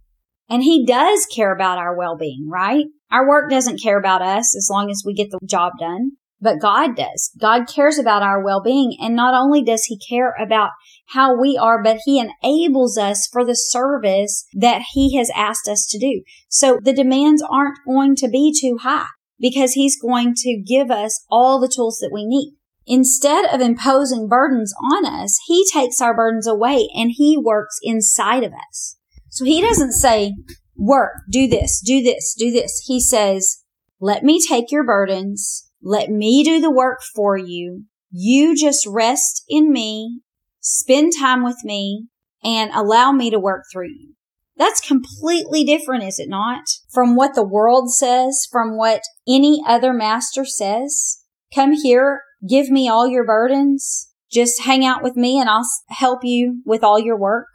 And 0.51 0.63
he 0.63 0.85
does 0.85 1.27
care 1.27 1.55
about 1.55 1.79
our 1.79 1.97
well-being, 1.97 2.49
right? 2.51 2.87
Our 3.11 3.29
work 3.29 3.51
doesn't 3.51 3.83
care 3.83 3.99
about 3.99 4.23
us 4.23 4.57
as 4.57 4.69
long 4.71 4.91
as 4.91 5.03
we 5.07 5.15
get 5.15 5.31
the 5.31 5.39
job 5.47 5.73
done 5.79 6.13
but 6.41 6.61
God 6.61 6.97
does. 6.97 7.31
God 7.39 7.67
cares 7.69 7.99
about 7.99 8.23
our 8.23 8.43
well-being. 8.43 8.97
And 9.01 9.17
not 9.17 9.35
only 9.35 9.63
does 9.63 9.85
he 9.85 9.99
care 9.99 10.35
about 10.41 10.71
how 11.13 11.39
we 11.39 11.57
are, 11.57 11.83
but 11.83 11.99
he 12.05 12.19
enables 12.21 12.99
us 12.99 13.29
for 13.31 13.45
the 13.45 13.55
service 13.55 14.47
that 14.55 14.83
he 14.93 15.17
has 15.17 15.31
asked 15.35 15.69
us 15.69 15.87
to 15.91 15.99
do. 15.99 16.23
So 16.49 16.79
the 16.83 16.93
demands 16.93 17.43
aren't 17.43 17.79
going 17.87 18.17
to 18.17 18.29
be 18.29 18.55
too 18.59 18.79
high 18.83 19.07
because 19.39 19.73
he's 19.73 20.01
going 20.01 20.35
to 20.37 20.63
give 20.67 20.91
us 20.91 21.25
all 21.31 21.61
the 21.61 21.73
tools 21.75 21.99
that 22.01 22.11
we 22.13 22.27
need. 22.27 22.55
Instead 22.87 23.45
of 23.53 23.61
imposing 23.61 24.29
burdens 24.29 24.73
on 24.93 25.05
us, 25.05 25.39
he 25.47 25.65
takes 25.73 26.01
our 26.01 26.17
burdens 26.17 26.47
away 26.47 26.89
and 26.95 27.13
he 27.15 27.37
works 27.37 27.79
inside 27.83 28.43
of 28.43 28.53
us. 28.53 28.97
So 29.29 29.45
he 29.45 29.61
doesn't 29.61 29.93
say, 29.93 30.35
work, 30.77 31.13
do 31.31 31.47
this, 31.47 31.83
do 31.85 32.03
this, 32.03 32.35
do 32.37 32.51
this. 32.51 32.83
He 32.87 32.99
says, 33.01 33.59
let 34.01 34.23
me 34.25 34.41
take 34.47 34.73
your 34.73 34.85
burdens 34.85 35.69
let 35.83 36.11
me 36.11 36.43
do 36.43 36.61
the 36.61 36.71
work 36.71 37.01
for 37.15 37.37
you. 37.37 37.85
You 38.11 38.57
just 38.57 38.87
rest 38.87 39.45
in 39.49 39.73
me, 39.73 40.21
spend 40.61 41.13
time 41.19 41.43
with 41.43 41.59
me, 41.65 42.09
and 42.43 42.71
allow 42.73 43.13
me 43.13 43.31
to 43.31 43.39
work 43.39 43.65
through 43.73 43.89
you. 43.89 44.15
That's 44.57 44.81
completely 44.81 45.65
different, 45.65 46.03
is 46.03 46.19
it 46.19 46.29
not? 46.29 46.65
From 46.93 47.15
what 47.15 47.35
the 47.35 47.47
world 47.47 47.93
says, 47.93 48.47
from 48.51 48.77
what 48.77 49.03
any 49.27 49.63
other 49.67 49.93
master 49.93 50.45
says. 50.45 51.23
Come 51.55 51.73
here, 51.73 52.23
give 52.47 52.69
me 52.69 52.89
all 52.89 53.07
your 53.07 53.25
burdens. 53.25 54.13
Just 54.31 54.65
hang 54.65 54.85
out 54.85 55.03
with 55.03 55.17
me 55.17 55.41
and 55.41 55.49
I'll 55.49 55.67
help 55.89 56.25
you 56.25 56.61
with 56.67 56.83
all 56.83 56.99
your 56.99 57.19
work. 57.19 57.47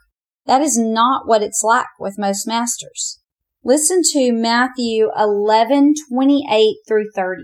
That 0.46 0.62
is 0.62 0.78
not 0.78 1.28
what 1.28 1.42
it's 1.42 1.62
like 1.62 1.86
with 1.98 2.18
most 2.18 2.46
masters. 2.46 3.20
Listen 3.62 4.00
to 4.12 4.32
Matthew 4.32 5.08
11, 5.16 5.94
28 6.10 6.76
through 6.88 7.10
30. 7.14 7.42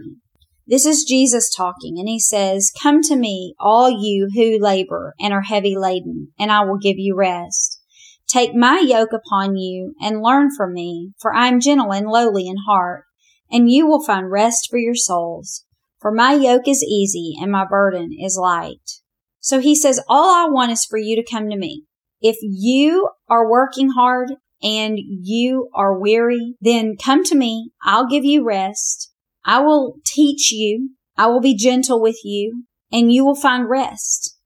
This 0.71 0.87
is 0.87 1.03
Jesus 1.03 1.53
talking, 1.53 1.99
and 1.99 2.09
he 2.09 2.21
says, 2.21 2.71
Come 2.81 3.03
to 3.03 3.17
me, 3.17 3.55
all 3.59 3.91
you 3.91 4.29
who 4.33 4.57
labor 4.63 5.15
and 5.19 5.35
are 5.35 5.43
heavy 5.43 5.77
laden, 5.77 6.29
and 6.39 6.53
I 6.53 6.65
will 6.65 6.79
give 6.79 6.97
you 6.97 7.17
rest. 7.17 7.83
Take 8.29 8.55
my 8.55 8.79
yoke 8.79 9.13
upon 9.13 9.57
you 9.57 9.95
and 10.01 10.23
learn 10.23 10.51
from 10.57 10.73
me, 10.73 11.11
for 11.19 11.35
I 11.35 11.49
am 11.49 11.59
gentle 11.59 11.93
and 11.93 12.07
lowly 12.07 12.47
in 12.47 12.55
heart, 12.69 13.03
and 13.51 13.69
you 13.69 13.89
will 13.89 14.05
find 14.05 14.31
rest 14.31 14.69
for 14.71 14.79
your 14.79 14.95
souls. 14.95 15.65
For 16.01 16.13
my 16.13 16.35
yoke 16.35 16.69
is 16.69 16.85
easy 16.85 17.35
and 17.43 17.51
my 17.51 17.67
burden 17.69 18.11
is 18.17 18.39
light. 18.41 19.01
So 19.41 19.59
he 19.59 19.75
says, 19.75 20.01
all 20.09 20.31
I 20.31 20.49
want 20.49 20.71
is 20.71 20.87
for 20.89 20.99
you 20.99 21.17
to 21.17 21.29
come 21.29 21.51
to 21.51 21.57
me. 21.57 21.83
If 22.21 22.37
you 22.43 23.09
are 23.29 23.51
working 23.51 23.91
hard 23.91 24.35
and 24.63 25.01
you 25.01 25.69
are 25.75 25.99
weary, 25.99 26.55
then 26.61 26.95
come 26.97 27.25
to 27.25 27.35
me. 27.35 27.73
I'll 27.83 28.07
give 28.07 28.25
you 28.25 28.45
rest. 28.45 29.10
I 29.45 29.61
will 29.61 29.97
teach 30.05 30.53
you. 30.53 30.91
I 31.17 31.27
will 31.27 31.41
be 31.41 31.57
gentle 31.57 32.01
with 32.01 32.25
you 32.25 32.65
and 32.93 33.13
you 33.13 33.25
will 33.25 33.35
find 33.35 33.69
rest. 33.69 34.37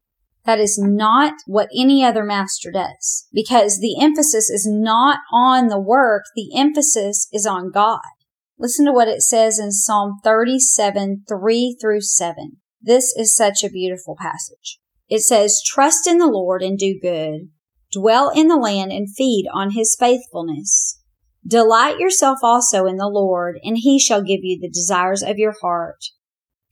That 0.45 0.61
is 0.61 0.79
not 0.79 1.35
what 1.47 1.69
any 1.75 2.05
other 2.05 2.23
master 2.23 2.71
does 2.71 3.27
because 3.33 3.79
the 3.79 3.97
emphasis 4.01 4.51
is 4.51 4.67
not 4.69 5.21
on 5.33 5.69
the 5.69 5.81
work. 5.81 6.25
The 6.37 6.51
emphasis 6.57 7.29
is 7.33 7.47
on 7.47 7.71
God. 7.71 8.01
Listen 8.59 8.85
to 8.87 8.93
what 8.93 9.09
it 9.09 9.23
says 9.23 9.59
in 9.59 9.73
Psalm 9.73 10.21
37, 10.23 11.25
3 11.27 11.77
through 11.81 12.03
7. 12.03 12.59
This 12.81 13.15
is 13.17 13.35
such 13.35 13.65
a 13.65 13.71
beautiful 13.71 14.17
passage. 14.21 14.79
It 15.09 15.21
says, 15.21 15.63
trust 15.65 16.07
in 16.07 16.19
the 16.19 16.27
Lord 16.27 16.63
and 16.63 16.79
do 16.79 16.99
good. 17.01 17.49
Dwell 17.93 18.31
in 18.31 18.49
the 18.49 18.57
land 18.57 18.93
and 18.93 19.09
feed 19.15 19.47
on 19.53 19.71
his 19.71 19.97
faithfulness. 19.99 21.01
Delight 21.47 21.99
yourself 21.99 22.39
also 22.43 22.87
in 22.87 22.97
the 22.97 23.09
Lord, 23.09 23.59
and 23.63 23.77
he 23.79 23.99
shall 23.99 24.23
give 24.23 24.41
you 24.43 24.59
the 24.61 24.71
desires 24.71 25.23
of 25.23 25.37
your 25.37 25.55
heart. 25.61 25.99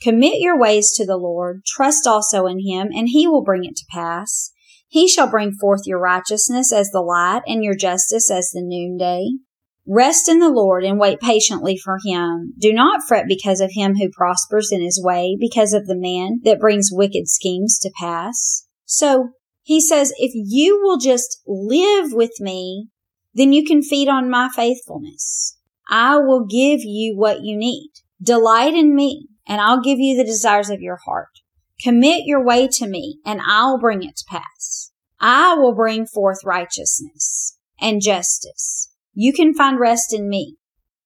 Commit 0.02 0.40
your 0.40 0.58
ways 0.58 0.92
to 0.96 1.06
the 1.06 1.16
Lord, 1.16 1.62
trust 1.66 2.06
also 2.06 2.46
in 2.46 2.58
him, 2.58 2.88
and 2.92 3.08
he 3.08 3.28
will 3.28 3.44
bring 3.44 3.64
it 3.64 3.76
to 3.76 3.85
pass. 3.90 4.50
He 4.88 5.08
shall 5.08 5.30
bring 5.30 5.52
forth 5.52 5.82
your 5.87 6.00
righteousness 6.00 6.72
as 6.72 6.90
the 6.90 7.00
light, 7.00 7.42
and 7.46 7.62
your 7.62 7.76
justice 7.76 8.30
as 8.30 8.50
the 8.50 8.62
noonday. 8.62 9.28
Rest 9.87 10.28
in 10.28 10.38
the 10.38 10.48
Lord 10.48 10.85
and 10.85 10.98
wait 10.98 11.20
patiently 11.20 11.76
for 11.76 11.98
him. 12.04 12.54
Do 12.58 12.72
not 12.72 13.02
fret 13.06 13.24
because 13.26 13.61
of 13.61 13.72
him 13.72 13.96
who 13.96 14.11
prospers 14.11 14.70
in 14.70 14.80
his 14.80 15.00
way, 15.02 15.37
because 15.38 15.72
of 15.72 15.87
the 15.87 15.98
man 15.98 16.40
that 16.44 16.61
brings 16.61 16.90
wicked 16.92 17.28
schemes 17.28 17.78
to 17.80 17.90
pass. 17.98 18.66
So 18.85 19.30
he 19.62 19.80
says, 19.80 20.12
if 20.18 20.32
you 20.35 20.80
will 20.82 20.98
just 20.98 21.40
live 21.46 22.12
with 22.12 22.32
me 22.38 22.88
then 23.35 23.53
you 23.53 23.64
can 23.64 23.83
feed 23.83 24.09
on 24.09 24.31
my 24.31 24.49
faithfulness. 24.55 25.59
I 25.88 26.16
will 26.16 26.45
give 26.45 26.81
you 26.83 27.16
what 27.16 27.42
you 27.42 27.57
need. 27.57 27.90
Delight 28.23 28.75
in 28.75 28.95
me 28.95 29.29
and 29.47 29.61
I'll 29.61 29.83
give 29.83 29.99
you 29.99 30.16
the 30.16 30.25
desires 30.25 30.71
of 30.71 30.81
your 30.81 30.99
heart. 31.05 31.29
Commit 31.83 32.23
your 32.25 32.45
way 32.45 32.68
to 32.68 32.87
me 32.87 33.18
and 33.25 33.40
I'll 33.45 33.79
bring 33.79 34.03
it 34.03 34.16
to 34.16 34.25
pass. 34.29 34.92
I 35.21 35.55
will 35.55 35.75
bring 35.75 36.07
forth 36.07 36.38
righteousness 36.45 37.59
and 37.81 38.03
justice. 38.03 38.90
You 39.14 39.33
can 39.33 39.55
find 39.55 39.79
rest 39.79 40.12
in 40.12 40.29
me. 40.29 40.57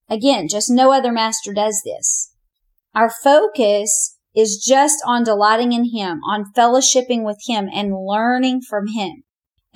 Again, 0.09 0.47
just 0.49 0.71
no 0.71 0.93
other 0.93 1.13
master 1.13 1.53
does 1.53 1.83
this. 1.85 2.33
Our 2.95 3.11
focus 3.11 4.17
is 4.35 4.63
just 4.65 5.03
on 5.05 5.25
delighting 5.25 5.73
in 5.73 5.91
him, 5.93 6.21
on 6.29 6.53
fellowshipping 6.57 7.25
with 7.25 7.39
him 7.47 7.69
and 7.73 7.95
learning 8.07 8.61
from 8.61 8.87
him. 8.95 9.25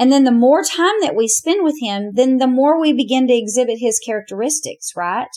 And 0.01 0.11
then 0.11 0.25
the 0.25 0.33
more 0.33 0.63
time 0.63 0.95
that 1.03 1.15
we 1.15 1.29
spend 1.29 1.63
with 1.63 1.77
him, 1.79 2.13
then 2.15 2.39
the 2.39 2.47
more 2.47 2.81
we 2.81 2.95
begin 2.95 3.29
to 3.29 3.37
exhibit 3.37 3.81
his 3.81 3.99
characteristics, 3.99 4.93
right? 4.97 5.29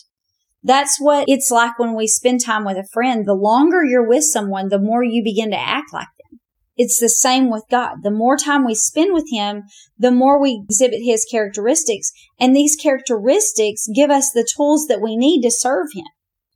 That's 0.63 1.01
what 1.01 1.25
it's 1.27 1.51
like 1.51 1.77
when 1.77 1.93
we 1.93 2.07
spend 2.07 2.39
time 2.39 2.63
with 2.63 2.77
a 2.77 2.87
friend. 2.93 3.25
The 3.25 3.33
longer 3.33 3.83
you're 3.83 4.07
with 4.07 4.23
someone, 4.23 4.69
the 4.69 4.79
more 4.79 5.03
you 5.03 5.21
begin 5.21 5.51
to 5.51 5.59
act 5.59 5.91
like 5.91 6.07
them. 6.17 6.39
It's 6.77 6.97
the 6.97 7.09
same 7.09 7.51
with 7.51 7.65
God. 7.69 8.03
The 8.03 8.09
more 8.09 8.37
time 8.37 8.65
we 8.65 8.73
spend 8.73 9.13
with 9.13 9.25
him, 9.29 9.63
the 9.97 10.11
more 10.11 10.41
we 10.41 10.63
exhibit 10.63 11.01
his 11.03 11.25
characteristics. 11.29 12.13
And 12.39 12.55
these 12.55 12.77
characteristics 12.77 13.89
give 13.93 14.09
us 14.09 14.31
the 14.31 14.47
tools 14.55 14.85
that 14.87 15.01
we 15.01 15.17
need 15.17 15.41
to 15.41 15.51
serve 15.51 15.87
him. 15.93 16.05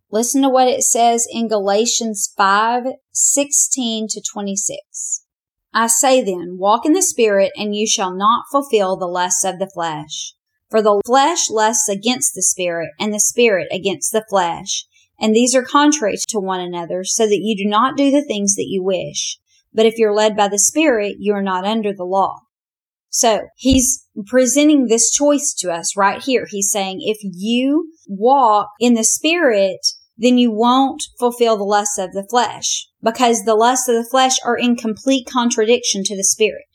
Listen 0.09 0.41
to 0.43 0.49
what 0.49 0.69
it 0.69 0.83
says 0.83 1.27
in 1.29 1.49
Galatians 1.49 2.31
5, 2.37 2.85
16 3.11 4.07
to 4.11 4.21
26. 4.21 5.25
I 5.73 5.87
say 5.87 6.23
then, 6.23 6.57
walk 6.57 6.85
in 6.85 6.93
the 6.93 7.01
Spirit, 7.01 7.51
and 7.55 7.75
you 7.75 7.85
shall 7.87 8.15
not 8.15 8.45
fulfill 8.51 8.97
the 8.97 9.05
lusts 9.05 9.43
of 9.43 9.59
the 9.59 9.69
flesh. 9.73 10.33
For 10.69 10.81
the 10.81 11.01
flesh 11.05 11.49
lusts 11.49 11.87
against 11.87 12.33
the 12.33 12.41
Spirit, 12.41 12.89
and 12.99 13.13
the 13.13 13.19
Spirit 13.19 13.67
against 13.71 14.11
the 14.11 14.25
flesh. 14.29 14.85
And 15.19 15.35
these 15.35 15.55
are 15.55 15.63
contrary 15.63 16.15
to 16.29 16.39
one 16.39 16.59
another, 16.59 17.03
so 17.03 17.25
that 17.25 17.39
you 17.41 17.55
do 17.55 17.69
not 17.69 17.97
do 17.97 18.11
the 18.11 18.25
things 18.25 18.55
that 18.55 18.67
you 18.67 18.83
wish. 18.83 19.39
But 19.73 19.85
if 19.85 19.97
you're 19.97 20.13
led 20.13 20.35
by 20.35 20.47
the 20.47 20.59
Spirit, 20.59 21.17
you 21.19 21.33
are 21.33 21.43
not 21.43 21.65
under 21.65 21.93
the 21.93 22.03
law. 22.03 22.39
So 23.09 23.47
he's 23.55 24.05
presenting 24.25 24.87
this 24.87 25.11
choice 25.11 25.53
to 25.59 25.71
us 25.71 25.95
right 25.95 26.21
here. 26.21 26.45
He's 26.49 26.69
saying, 26.69 26.99
if 27.01 27.17
you 27.21 27.91
walk 28.07 28.69
in 28.79 28.93
the 28.93 29.03
Spirit, 29.03 29.79
then 30.17 30.37
you 30.37 30.51
won't 30.51 31.03
fulfill 31.19 31.57
the 31.57 31.63
lusts 31.63 31.97
of 31.97 32.11
the 32.13 32.25
flesh 32.27 32.87
because 33.01 33.43
the 33.43 33.55
lusts 33.55 33.87
of 33.87 33.95
the 33.95 34.09
flesh 34.09 34.37
are 34.43 34.57
in 34.57 34.75
complete 34.75 35.27
contradiction 35.27 36.03
to 36.03 36.15
the 36.15 36.23
spirit. 36.23 36.65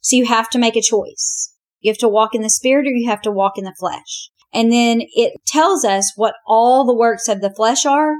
So 0.00 0.16
you 0.16 0.26
have 0.26 0.50
to 0.50 0.58
make 0.58 0.76
a 0.76 0.82
choice. 0.82 1.54
You 1.80 1.90
have 1.90 1.98
to 1.98 2.08
walk 2.08 2.34
in 2.34 2.42
the 2.42 2.50
spirit 2.50 2.86
or 2.86 2.90
you 2.90 3.08
have 3.08 3.22
to 3.22 3.30
walk 3.30 3.56
in 3.56 3.64
the 3.64 3.74
flesh. 3.78 4.30
And 4.52 4.70
then 4.70 5.02
it 5.14 5.32
tells 5.46 5.84
us 5.84 6.12
what 6.16 6.34
all 6.46 6.84
the 6.84 6.96
works 6.96 7.28
of 7.28 7.40
the 7.40 7.54
flesh 7.54 7.86
are 7.86 8.14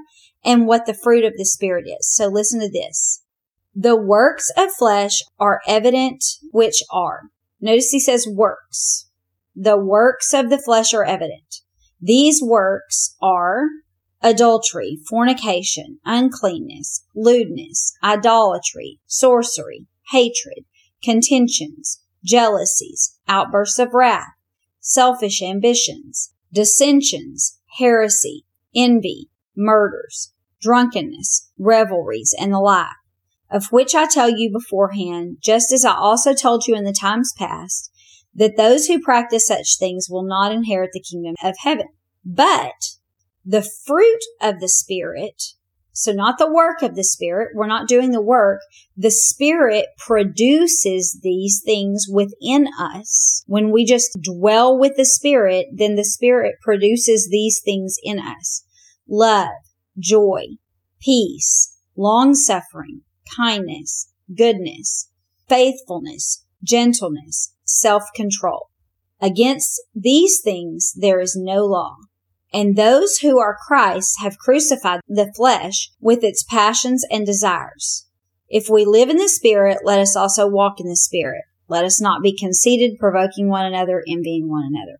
and 0.45 0.67
what 0.67 0.87
the 0.87 0.95
fruit 0.95 1.25
of 1.25 1.35
the 1.37 1.45
spirit 1.45 1.85
is. 1.87 2.09
So 2.09 2.29
listen 2.29 2.61
to 2.61 2.71
this. 2.71 3.23
The 3.75 3.97
works 3.97 4.51
of 4.57 4.71
flesh 4.73 5.23
are 5.39 5.61
evident, 5.67 6.25
which 6.53 6.83
are 6.91 7.31
Notice 7.61 7.91
he 7.91 8.01
says 8.01 8.27
works. 8.27 9.09
The 9.55 9.77
works 9.77 10.33
of 10.33 10.49
the 10.49 10.59
flesh 10.59 10.95
are 10.95 11.05
evident. 11.05 11.57
These 12.01 12.41
works 12.43 13.17
are 13.21 13.67
adultery, 14.23 14.99
fornication, 15.09 15.99
uncleanness, 16.05 17.05
lewdness, 17.15 17.93
idolatry, 18.03 19.01
sorcery, 19.07 19.87
hatred, 20.11 20.65
contentions, 21.03 22.03
jealousies, 22.25 23.19
outbursts 23.29 23.79
of 23.79 23.95
wrath, 23.95 24.33
selfish 24.81 25.43
ambitions, 25.43 26.33
dissensions, 26.53 27.59
heresy, 27.79 28.45
envy, 28.75 29.29
murders, 29.57 30.33
drunkenness, 30.61 31.51
revelries, 31.59 32.35
and 32.39 32.53
the 32.53 32.61
like, 32.61 32.89
of 33.51 33.73
which 33.73 33.95
I 33.95 34.07
tell 34.07 34.31
you 34.31 34.51
beforehand, 34.53 35.39
just 35.41 35.73
as 35.73 35.85
I 35.85 35.95
also 35.95 36.35
told 36.35 36.67
you 36.67 36.75
in 36.75 36.85
the 36.85 36.93
times 36.93 37.33
past, 37.37 37.91
that 38.35 38.57
those 38.57 38.87
who 38.87 39.01
practice 39.01 39.47
such 39.47 39.79
things 39.79 40.09
will 40.09 40.23
not 40.23 40.53
inherit 40.53 40.91
the 40.93 41.01
kingdom 41.01 41.35
of 41.43 41.57
heaven. 41.59 41.89
But 42.25 42.75
the 43.45 43.69
fruit 43.87 44.21
of 44.41 44.61
the 44.61 44.69
Spirit, 44.69 45.43
so 45.93 46.13
not 46.13 46.39
the 46.39 46.51
work 46.51 46.83
of 46.83 46.95
the 46.95 47.05
Spirit, 47.05 47.51
we're 47.55 47.67
not 47.67 47.89
doing 47.89 48.13
the 48.13 48.23
work. 48.23 48.61
The 48.97 49.11
Spirit 49.11 49.87
produces 49.99 51.21
these 51.23 51.61
things 51.65 52.07
within 52.11 52.69
us. 52.79 53.45
When 53.47 53.71
we 53.71 53.85
just 53.85 54.19
dwell 54.23 54.79
with 54.79 54.97
the 54.97 55.05
Spirit, 55.05 55.67
then 55.73 55.97
the 55.97 56.05
Spirit 56.05 56.57
produces 56.63 57.29
these 57.31 57.61
things 57.65 57.97
in 58.03 58.19
us. 58.19 58.65
Love, 59.09 59.49
joy, 59.99 60.45
peace, 61.01 61.77
long 61.97 62.35
suffering, 62.35 63.03
kindness, 63.37 64.13
goodness, 64.35 65.11
faithfulness, 65.49 66.45
gentleness, 66.63 67.55
self-control. 67.65 68.69
Against 69.21 69.83
these 69.95 70.41
things 70.43 70.93
there 70.97 71.21
is 71.21 71.37
no 71.37 71.65
law. 71.67 71.97
And 72.53 72.77
those 72.77 73.19
who 73.19 73.39
are 73.39 73.57
Christ 73.67 74.17
have 74.21 74.39
crucified 74.39 75.01
the 75.07 75.33
flesh 75.37 75.91
with 76.01 76.25
its 76.25 76.43
passions 76.43 77.05
and 77.11 77.25
desires. 77.25 78.07
If 78.49 78.69
we 78.69 78.85
live 78.85 79.09
in 79.09 79.19
the 79.19 79.29
Spirit, 79.29 79.79
let 79.85 80.01
us 80.01 80.17
also 80.17 80.49
walk 80.49 80.81
in 80.81 80.89
the 80.89 80.97
Spirit. 80.97 81.43
Let 81.69 81.85
us 81.85 82.01
not 82.01 82.23
be 82.23 82.37
conceited, 82.37 82.99
provoking 82.99 83.49
one 83.49 83.65
another, 83.65 84.03
envying 84.09 84.49
one 84.49 84.65
another. 84.69 84.99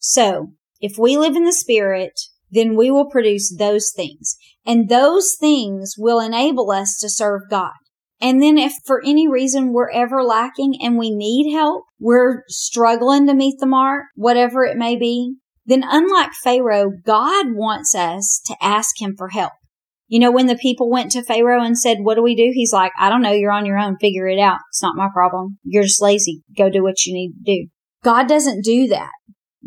So, 0.00 0.52
if 0.80 0.98
we 0.98 1.16
live 1.16 1.36
in 1.36 1.44
the 1.44 1.52
Spirit, 1.52 2.18
then 2.50 2.76
we 2.76 2.90
will 2.90 3.08
produce 3.08 3.54
those 3.56 3.92
things. 3.94 4.36
And 4.66 4.88
those 4.88 5.36
things 5.38 5.94
will 5.96 6.18
enable 6.18 6.70
us 6.72 6.98
to 7.00 7.08
serve 7.08 7.42
God. 7.48 7.74
And 8.20 8.42
then 8.42 8.58
if 8.58 8.72
for 8.84 9.00
any 9.04 9.28
reason 9.28 9.72
we're 9.72 9.90
ever 9.90 10.24
lacking 10.24 10.74
and 10.82 10.98
we 10.98 11.14
need 11.14 11.52
help, 11.52 11.84
we're 12.00 12.42
struggling 12.48 13.26
to 13.28 13.34
meet 13.34 13.60
the 13.60 13.66
mark, 13.66 14.06
whatever 14.16 14.64
it 14.64 14.76
may 14.76 14.96
be, 14.96 15.36
then 15.68 15.84
unlike 15.86 16.30
Pharaoh, 16.42 16.90
God 17.04 17.48
wants 17.50 17.94
us 17.94 18.40
to 18.46 18.56
ask 18.60 19.00
him 19.00 19.14
for 19.16 19.28
help. 19.28 19.52
You 20.06 20.18
know, 20.18 20.32
when 20.32 20.46
the 20.46 20.56
people 20.56 20.90
went 20.90 21.10
to 21.10 21.22
Pharaoh 21.22 21.62
and 21.62 21.78
said, 21.78 21.98
what 22.00 22.14
do 22.14 22.22
we 22.22 22.34
do? 22.34 22.50
He's 22.54 22.72
like, 22.72 22.92
I 22.98 23.10
don't 23.10 23.20
know. 23.20 23.32
You're 23.32 23.52
on 23.52 23.66
your 23.66 23.78
own. 23.78 23.98
Figure 24.00 24.26
it 24.26 24.40
out. 24.40 24.60
It's 24.70 24.82
not 24.82 24.96
my 24.96 25.08
problem. 25.12 25.58
You're 25.64 25.82
just 25.82 26.00
lazy. 26.00 26.42
Go 26.56 26.70
do 26.70 26.82
what 26.82 27.04
you 27.04 27.12
need 27.12 27.32
to 27.32 27.44
do. 27.44 27.68
God 28.02 28.26
doesn't 28.26 28.64
do 28.64 28.86
that. 28.86 29.10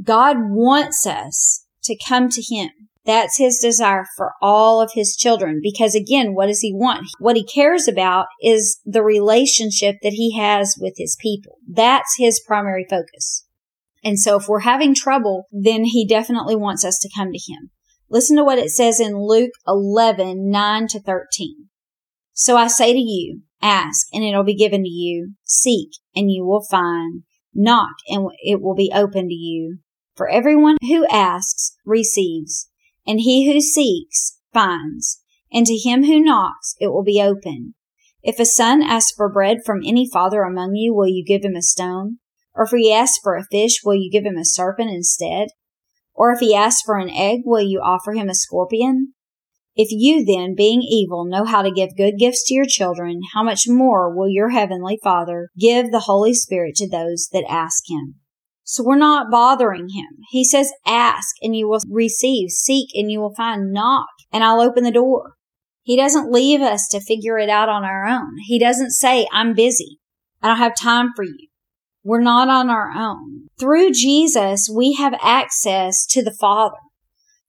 God 0.04 0.38
wants 0.40 1.06
us 1.06 1.68
to 1.84 1.96
come 2.08 2.30
to 2.30 2.42
him. 2.42 2.70
That's 3.06 3.38
his 3.38 3.60
desire 3.60 4.06
for 4.18 4.34
all 4.42 4.82
of 4.82 4.92
his 4.96 5.16
children. 5.16 5.60
Because 5.62 5.94
again, 5.94 6.34
what 6.34 6.48
does 6.48 6.62
he 6.62 6.74
want? 6.74 7.06
What 7.20 7.36
he 7.36 7.46
cares 7.46 7.88
about 7.88 8.26
is 8.42 8.80
the 8.86 9.04
relationship 9.04 9.98
that 10.02 10.14
he 10.14 10.36
has 10.40 10.76
with 10.80 10.94
his 10.98 11.16
people. 11.22 11.58
That's 11.72 12.16
his 12.18 12.40
primary 12.40 12.88
focus. 12.90 13.46
And 14.04 14.20
so 14.20 14.38
if 14.38 14.48
we're 14.48 14.62
having 14.62 14.96
trouble, 14.96 15.46
then 15.52 15.84
he 15.84 16.08
definitely 16.08 16.56
wants 16.56 16.84
us 16.84 16.98
to 17.00 17.10
come 17.16 17.32
to 17.32 17.38
him. 17.38 17.70
Listen 18.10 18.36
to 18.38 18.44
what 18.44 18.60
it 18.60 18.70
says 18.70 19.00
in 19.00 19.18
Luke 19.18 19.52
11, 19.68 20.50
9 20.50 20.88
to 20.88 21.00
13. 21.00 21.68
So 22.34 22.58
I 22.58 22.68
say 22.68 22.94
to 22.94 23.00
you, 23.00 23.42
ask 23.62 24.08
and 24.12 24.24
it'll 24.24 24.44
be 24.44 24.56
given 24.56 24.84
to 24.84 24.90
you. 24.90 25.34
Seek 25.44 25.90
and 26.16 26.32
you 26.32 26.46
will 26.46 26.66
find. 26.70 27.24
Knock 27.54 27.96
and 28.08 28.30
it 28.44 28.62
will 28.62 28.76
be 28.76 28.92
open 28.94 29.28
to 29.28 29.34
you. 29.34 29.80
For 30.16 30.28
everyone 30.28 30.78
who 30.82 31.06
asks 31.08 31.76
receives 31.86 32.70
and 33.06 33.20
he 33.20 33.52
who 33.52 33.62
seeks 33.62 34.38
finds, 34.54 35.22
and 35.52 35.66
to 35.66 35.76
him 35.76 36.06
who 36.06 36.20
knocks 36.20 36.76
it 36.80 36.88
will 36.88 37.04
be 37.04 37.22
open. 37.22 37.76
If 38.24 38.40
a 38.40 38.46
son 38.46 38.82
asks 38.82 39.14
for 39.16 39.32
bread 39.32 39.60
from 39.66 39.82
any 39.86 40.08
father 40.12 40.44
among 40.44 40.76
you, 40.76 40.94
will 40.94 41.08
you 41.08 41.26
give 41.26 41.44
him 41.44 41.56
a 41.56 41.62
stone? 41.62 42.20
Or 42.54 42.66
if 42.66 42.72
he 42.72 42.94
asks 42.94 43.20
for 43.24 43.36
a 43.36 43.46
fish, 43.52 43.82
will 43.84 43.96
you 43.96 44.12
give 44.12 44.26
him 44.26 44.38
a 44.38 44.46
serpent 44.46 44.90
instead? 44.92 45.50
Or 46.14 46.32
if 46.32 46.40
he 46.40 46.54
asks 46.54 46.82
for 46.86 46.98
an 46.98 47.10
egg, 47.10 47.42
will 47.46 47.62
you 47.62 47.80
offer 47.80 48.14
him 48.14 48.30
a 48.30 48.36
scorpion? 48.36 49.14
If 49.76 49.88
you 49.92 50.26
then, 50.26 50.54
being 50.56 50.82
evil, 50.82 51.26
know 51.26 51.46
how 51.46 51.62
to 51.62 51.72
give 51.72 51.96
good 51.96 52.16
gifts 52.20 52.44
to 52.48 52.54
your 52.54 52.66
children, 52.66 53.22
how 53.34 53.42
much 53.42 53.68
more 53.68 54.14
will 54.14 54.30
your 54.30 54.50
heavenly 54.50 55.00
Father 55.02 55.50
give 55.58 55.92
the 55.92 56.02
Holy 56.02 56.34
Spirit 56.34 56.76
to 56.76 56.90
those 56.90 57.30
that 57.32 57.46
ask 57.50 57.84
him? 57.90 58.16
So 58.64 58.84
we're 58.84 58.98
not 58.98 59.32
bothering 59.32 59.90
him. 59.90 60.20
He 60.30 60.44
says, 60.44 60.72
ask 60.86 61.36
and 61.42 61.56
you 61.56 61.70
will 61.70 61.80
receive, 61.90 62.50
seek 62.50 62.90
and 62.94 63.10
you 63.10 63.20
will 63.20 63.34
find, 63.34 63.72
knock 63.72 64.08
and 64.32 64.44
I'll 64.44 64.62
open 64.62 64.84
the 64.84 64.92
door. 64.92 65.34
He 65.84 65.96
doesn't 65.98 66.32
leave 66.32 66.62
us 66.62 66.88
to 66.90 67.00
figure 67.00 67.38
it 67.38 67.50
out 67.50 67.70
on 67.70 67.84
our 67.84 68.06
own. 68.08 68.36
He 68.46 68.60
doesn't 68.60 68.92
say, 68.92 69.28
I'm 69.32 69.54
busy. 69.54 70.00
I 70.42 70.50
don't 70.50 70.58
have 70.58 70.76
time 70.76 71.10
for 71.16 71.24
you. 71.24 71.48
We're 72.04 72.22
not 72.22 72.50
on 72.50 72.70
our 72.70 72.92
own. 72.92 73.48
Through 73.60 73.92
Jesus, 73.92 74.70
we 74.74 74.94
have 74.94 75.14
access 75.22 76.06
to 76.08 76.24
the 76.24 76.36
Father. 76.40 76.78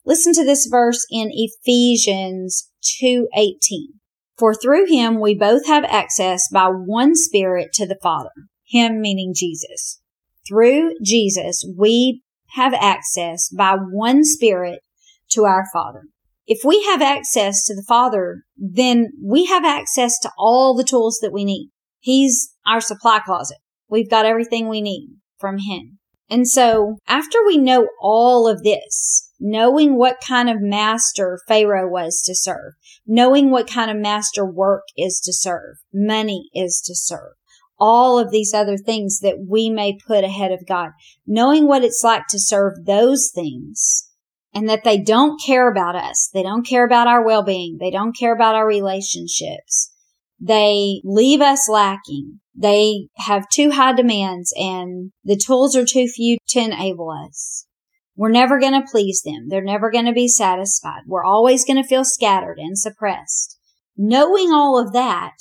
Listen 0.05 0.33
to 0.33 0.45
this 0.45 0.67
verse 0.69 1.05
in 1.09 1.29
Ephesians 1.31 2.69
2:18. 2.99 3.99
For 4.37 4.53
through 4.53 4.87
him 4.87 5.19
we 5.19 5.35
both 5.35 5.65
have 5.65 5.85
access 5.85 6.47
by 6.51 6.67
one 6.67 7.15
spirit 7.15 7.71
to 7.73 7.87
the 7.87 7.97
Father. 8.01 8.31
Him 8.67 9.01
meaning 9.01 9.33
Jesus. 9.35 10.01
Through 10.47 10.95
Jesus, 11.01 11.65
we 11.77 12.21
have 12.55 12.73
access 12.73 13.49
by 13.49 13.75
one 13.75 14.23
spirit 14.23 14.81
to 15.29 15.45
our 15.45 15.65
Father. 15.71 16.03
If 16.45 16.65
we 16.65 16.83
have 16.83 17.01
access 17.01 17.63
to 17.65 17.75
the 17.75 17.85
Father, 17.87 18.43
then 18.57 19.11
we 19.23 19.45
have 19.45 19.63
access 19.63 20.19
to 20.19 20.31
all 20.37 20.75
the 20.75 20.83
tools 20.83 21.19
that 21.21 21.31
we 21.31 21.45
need. 21.45 21.69
He's 21.99 22.53
our 22.67 22.81
supply 22.81 23.19
closet. 23.19 23.57
We've 23.93 24.09
got 24.09 24.25
everything 24.25 24.67
we 24.67 24.81
need 24.81 25.17
from 25.37 25.59
Him. 25.59 25.99
And 26.27 26.47
so 26.47 26.97
after 27.07 27.37
we 27.45 27.59
know 27.59 27.89
all 28.01 28.47
of 28.47 28.63
this, 28.63 29.31
knowing 29.39 29.95
what 29.99 30.17
kind 30.27 30.49
of 30.49 30.57
master 30.59 31.39
Pharaoh 31.47 31.87
was 31.87 32.23
to 32.25 32.33
serve, 32.33 32.73
knowing 33.05 33.51
what 33.51 33.69
kind 33.69 33.91
of 33.91 33.97
master 33.97 34.43
work 34.43 34.81
is 34.97 35.21
to 35.25 35.31
serve, 35.31 35.75
money 35.93 36.49
is 36.55 36.81
to 36.87 36.95
serve, 36.95 37.33
all 37.77 38.17
of 38.17 38.31
these 38.31 38.51
other 38.51 38.77
things 38.77 39.19
that 39.19 39.45
we 39.47 39.69
may 39.69 39.95
put 40.07 40.23
ahead 40.23 40.51
of 40.51 40.65
God. 40.65 40.89
Knowing 41.27 41.67
what 41.67 41.83
it's 41.83 42.03
like 42.03 42.23
to 42.31 42.39
serve 42.39 42.85
those 42.87 43.29
things 43.31 44.09
and 44.55 44.67
that 44.67 44.83
they 44.83 44.97
don't 44.97 45.39
care 45.39 45.69
about 45.69 45.95
us. 45.95 46.31
They 46.33 46.41
don't 46.41 46.65
care 46.65 46.83
about 46.83 47.05
our 47.05 47.23
well-being. 47.23 47.77
They 47.79 47.91
don't 47.91 48.17
care 48.17 48.33
about 48.33 48.55
our 48.55 48.65
relationships. 48.65 49.92
They 50.45 51.01
leave 51.05 51.39
us 51.39 51.69
lacking. 51.69 52.41
They 52.53 53.07
have 53.15 53.47
too 53.49 53.71
high 53.71 53.93
demands 53.93 54.53
and 54.57 55.11
the 55.23 55.37
tools 55.37 55.75
are 55.75 55.85
too 55.85 56.07
few 56.07 56.37
to 56.49 56.59
enable 56.59 57.09
us. 57.09 57.65
We're 58.15 58.29
never 58.29 58.59
going 58.59 58.73
to 58.73 58.87
please 58.91 59.21
them. 59.23 59.47
They're 59.47 59.63
never 59.63 59.89
going 59.89 60.05
to 60.05 60.11
be 60.11 60.27
satisfied. 60.27 61.03
We're 61.07 61.23
always 61.23 61.63
going 61.65 61.81
to 61.81 61.87
feel 61.87 62.03
scattered 62.03 62.57
and 62.59 62.77
suppressed. 62.77 63.57
Knowing 63.95 64.51
all 64.51 64.77
of 64.77 64.91
that, 64.91 65.35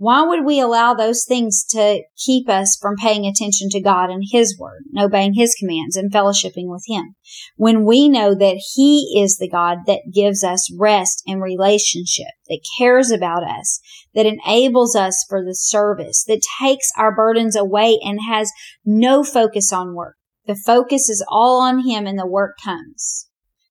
why 0.00 0.22
would 0.22 0.46
we 0.46 0.58
allow 0.58 0.94
those 0.94 1.26
things 1.28 1.62
to 1.62 2.02
keep 2.16 2.48
us 2.48 2.74
from 2.80 2.96
paying 2.96 3.26
attention 3.26 3.68
to 3.68 3.82
God 3.82 4.08
and 4.08 4.24
His 4.32 4.58
Word 4.58 4.84
and 4.90 5.04
obeying 5.04 5.34
His 5.34 5.54
commands 5.60 5.94
and 5.94 6.10
fellowshipping 6.10 6.70
with 6.70 6.84
Him 6.88 7.16
when 7.56 7.84
we 7.84 8.08
know 8.08 8.34
that 8.34 8.62
He 8.74 9.20
is 9.22 9.36
the 9.36 9.50
God 9.50 9.80
that 9.86 10.10
gives 10.10 10.42
us 10.42 10.74
rest 10.74 11.22
and 11.26 11.42
relationship, 11.42 12.32
that 12.48 12.64
cares 12.78 13.10
about 13.10 13.42
us, 13.42 13.78
that 14.14 14.24
enables 14.24 14.96
us 14.96 15.22
for 15.28 15.44
the 15.44 15.54
service, 15.54 16.24
that 16.26 16.40
takes 16.62 16.88
our 16.96 17.14
burdens 17.14 17.54
away 17.54 17.98
and 18.02 18.20
has 18.26 18.50
no 18.86 19.22
focus 19.22 19.70
on 19.70 19.94
work. 19.94 20.16
The 20.46 20.56
focus 20.56 21.10
is 21.10 21.22
all 21.28 21.60
on 21.60 21.86
Him 21.86 22.06
and 22.06 22.18
the 22.18 22.26
work 22.26 22.56
comes. 22.64 23.28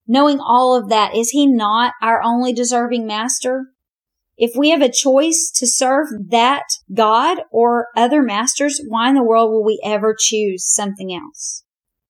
Knowing 0.07 0.39
all 0.39 0.75
of 0.75 0.89
that, 0.89 1.15
is 1.15 1.31
He 1.31 1.47
not 1.47 1.93
our 2.03 2.21
only 2.21 2.53
deserving 2.53 3.07
master? 3.07 3.69
If 4.41 4.51
we 4.55 4.69
have 4.69 4.81
a 4.81 4.89
choice 4.89 5.51
to 5.57 5.67
serve 5.67 6.07
that 6.29 6.63
God 6.93 7.39
or 7.51 7.87
other 7.97 8.21
masters, 8.23 8.79
why 8.87 9.09
in 9.09 9.15
the 9.15 9.23
world 9.23 9.51
will 9.51 9.65
we 9.65 9.81
ever 9.83 10.15
choose 10.17 10.65
something 10.65 11.13
else? 11.13 11.65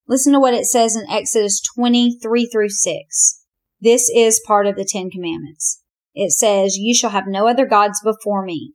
Listen 0.07 0.33
to 0.33 0.39
what 0.39 0.53
it 0.53 0.65
says 0.65 0.95
in 0.95 1.09
Exodus 1.09 1.59
23 1.75 2.45
through 2.45 2.69
6. 2.69 3.45
This 3.81 4.11
is 4.15 4.43
part 4.45 4.67
of 4.67 4.75
the 4.75 4.87
Ten 4.87 5.09
Commandments. 5.09 5.81
It 6.13 6.31
says, 6.31 6.77
You 6.77 6.93
shall 6.93 7.09
have 7.09 7.25
no 7.25 7.47
other 7.47 7.65
gods 7.65 7.99
before 8.03 8.45
me. 8.45 8.73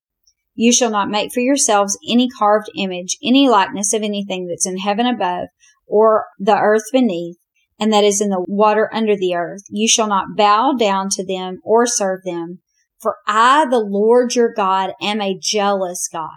You 0.56 0.72
shall 0.72 0.90
not 0.90 1.08
make 1.08 1.32
for 1.32 1.40
yourselves 1.40 1.96
any 2.08 2.28
carved 2.28 2.68
image, 2.76 3.18
any 3.22 3.48
likeness 3.48 3.92
of 3.92 4.02
anything 4.02 4.48
that's 4.48 4.66
in 4.66 4.78
heaven 4.78 5.06
above, 5.06 5.46
or 5.86 6.24
the 6.40 6.56
earth 6.56 6.84
beneath, 6.92 7.36
and 7.78 7.92
that 7.92 8.02
is 8.02 8.20
in 8.20 8.30
the 8.30 8.44
water 8.48 8.90
under 8.92 9.16
the 9.16 9.36
earth. 9.36 9.62
You 9.68 9.86
shall 9.86 10.08
not 10.08 10.36
bow 10.36 10.72
down 10.76 11.08
to 11.10 11.24
them 11.24 11.60
or 11.62 11.86
serve 11.86 12.20
them. 12.24 12.58
For 13.04 13.18
I, 13.26 13.66
the 13.68 13.80
Lord 13.80 14.34
your 14.34 14.50
God, 14.50 14.94
am 14.98 15.20
a 15.20 15.38
jealous 15.38 16.08
God, 16.10 16.30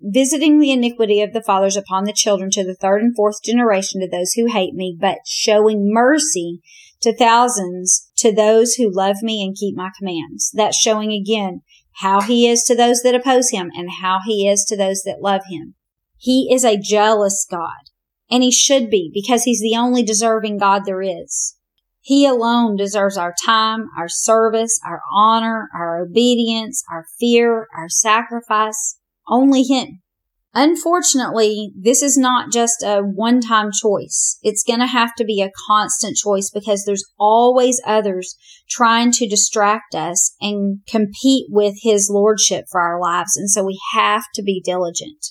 visiting 0.00 0.58
the 0.58 0.72
iniquity 0.72 1.20
of 1.20 1.34
the 1.34 1.42
fathers 1.42 1.76
upon 1.76 2.04
the 2.04 2.14
children 2.14 2.48
to 2.52 2.64
the 2.64 2.74
third 2.74 3.02
and 3.02 3.14
fourth 3.14 3.42
generation 3.44 4.00
to 4.00 4.08
those 4.08 4.32
who 4.32 4.46
hate 4.46 4.72
me, 4.72 4.96
but 4.98 5.18
showing 5.26 5.92
mercy 5.92 6.62
to 7.02 7.14
thousands 7.14 8.10
to 8.16 8.34
those 8.34 8.76
who 8.76 8.90
love 8.90 9.16
me 9.20 9.44
and 9.44 9.54
keep 9.54 9.76
my 9.76 9.90
commands. 9.98 10.50
That's 10.54 10.78
showing 10.78 11.12
again 11.12 11.60
how 11.96 12.22
he 12.22 12.48
is 12.48 12.62
to 12.62 12.74
those 12.74 13.02
that 13.02 13.14
oppose 13.14 13.50
him 13.50 13.70
and 13.76 13.90
how 14.00 14.20
he 14.24 14.48
is 14.48 14.64
to 14.64 14.78
those 14.78 15.02
that 15.02 15.20
love 15.20 15.42
him. 15.50 15.74
He 16.16 16.48
is 16.50 16.64
a 16.64 16.78
jealous 16.78 17.46
God. 17.50 17.90
And 18.30 18.42
he 18.42 18.50
should 18.50 18.88
be 18.88 19.10
because 19.12 19.42
he's 19.42 19.60
the 19.60 19.76
only 19.76 20.02
deserving 20.02 20.56
God 20.56 20.86
there 20.86 21.02
is. 21.02 21.57
He 22.08 22.24
alone 22.24 22.76
deserves 22.76 23.18
our 23.18 23.34
time, 23.44 23.90
our 23.94 24.08
service, 24.08 24.80
our 24.82 25.02
honor, 25.12 25.68
our 25.74 26.00
obedience, 26.00 26.82
our 26.90 27.04
fear, 27.20 27.68
our 27.76 27.90
sacrifice. 27.90 28.98
Only 29.28 29.62
him. 29.62 30.00
Unfortunately, 30.54 31.70
this 31.78 32.00
is 32.00 32.16
not 32.16 32.50
just 32.50 32.82
a 32.82 33.02
one 33.02 33.42
time 33.42 33.70
choice. 33.70 34.38
It's 34.42 34.64
going 34.66 34.80
to 34.80 34.86
have 34.86 35.14
to 35.16 35.24
be 35.26 35.42
a 35.42 35.50
constant 35.68 36.16
choice 36.16 36.48
because 36.48 36.86
there's 36.86 37.04
always 37.18 37.78
others 37.84 38.36
trying 38.70 39.12
to 39.12 39.28
distract 39.28 39.94
us 39.94 40.34
and 40.40 40.80
compete 40.88 41.48
with 41.50 41.74
his 41.82 42.08
lordship 42.10 42.64
for 42.70 42.80
our 42.80 42.98
lives. 42.98 43.36
And 43.36 43.50
so 43.50 43.62
we 43.62 43.78
have 43.92 44.24
to 44.32 44.42
be 44.42 44.62
diligent. 44.64 45.26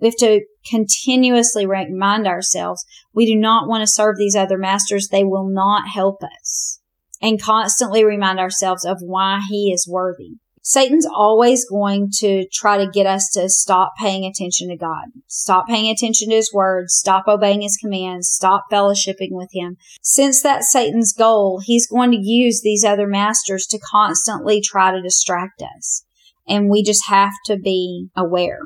We 0.00 0.08
have 0.08 0.16
to 0.16 0.40
continuously 0.68 1.66
remind 1.66 2.26
ourselves 2.26 2.84
we 3.14 3.26
do 3.26 3.36
not 3.36 3.68
want 3.68 3.82
to 3.82 3.86
serve 3.86 4.16
these 4.16 4.36
other 4.36 4.58
masters. 4.58 5.08
They 5.08 5.24
will 5.24 5.48
not 5.48 5.88
help 5.88 6.22
us 6.22 6.80
and 7.22 7.40
constantly 7.40 8.04
remind 8.04 8.38
ourselves 8.38 8.84
of 8.84 8.98
why 9.00 9.40
he 9.48 9.72
is 9.72 9.86
worthy. 9.88 10.36
Satan's 10.62 11.06
always 11.06 11.66
going 11.68 12.10
to 12.18 12.46
try 12.52 12.76
to 12.76 12.90
get 12.90 13.06
us 13.06 13.30
to 13.32 13.48
stop 13.48 13.92
paying 13.98 14.24
attention 14.24 14.68
to 14.68 14.76
God, 14.76 15.06
stop 15.26 15.66
paying 15.66 15.90
attention 15.90 16.28
to 16.28 16.36
his 16.36 16.52
words, 16.52 16.94
stop 16.94 17.24
obeying 17.26 17.62
his 17.62 17.78
commands, 17.78 18.28
stop 18.28 18.64
fellowshipping 18.70 19.30
with 19.32 19.48
him. 19.52 19.78
Since 20.02 20.42
that's 20.42 20.70
Satan's 20.70 21.14
goal, 21.14 21.60
he's 21.64 21.86
going 21.86 22.10
to 22.10 22.20
use 22.20 22.60
these 22.60 22.84
other 22.84 23.06
masters 23.06 23.66
to 23.68 23.78
constantly 23.78 24.60
try 24.60 24.92
to 24.92 25.00
distract 25.00 25.62
us. 25.62 26.04
And 26.46 26.68
we 26.68 26.82
just 26.82 27.08
have 27.08 27.32
to 27.46 27.56
be 27.56 28.08
aware 28.14 28.60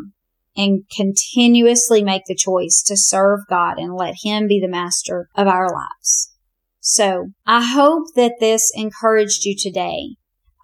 and 0.57 0.85
continuously 0.95 2.03
make 2.03 2.25
the 2.27 2.35
choice 2.35 2.83
to 2.87 2.97
serve 2.97 3.41
God 3.49 3.79
and 3.79 3.95
let 3.95 4.17
Him 4.23 4.47
be 4.47 4.61
the 4.61 4.69
master 4.69 5.29
of 5.35 5.47
our 5.47 5.69
lives. 5.69 6.33
So 6.81 7.31
I 7.47 7.63
hope 7.65 8.09
that 8.15 8.35
this 8.41 8.71
encouraged 8.75 9.45
you 9.45 9.57
today. 9.59 10.17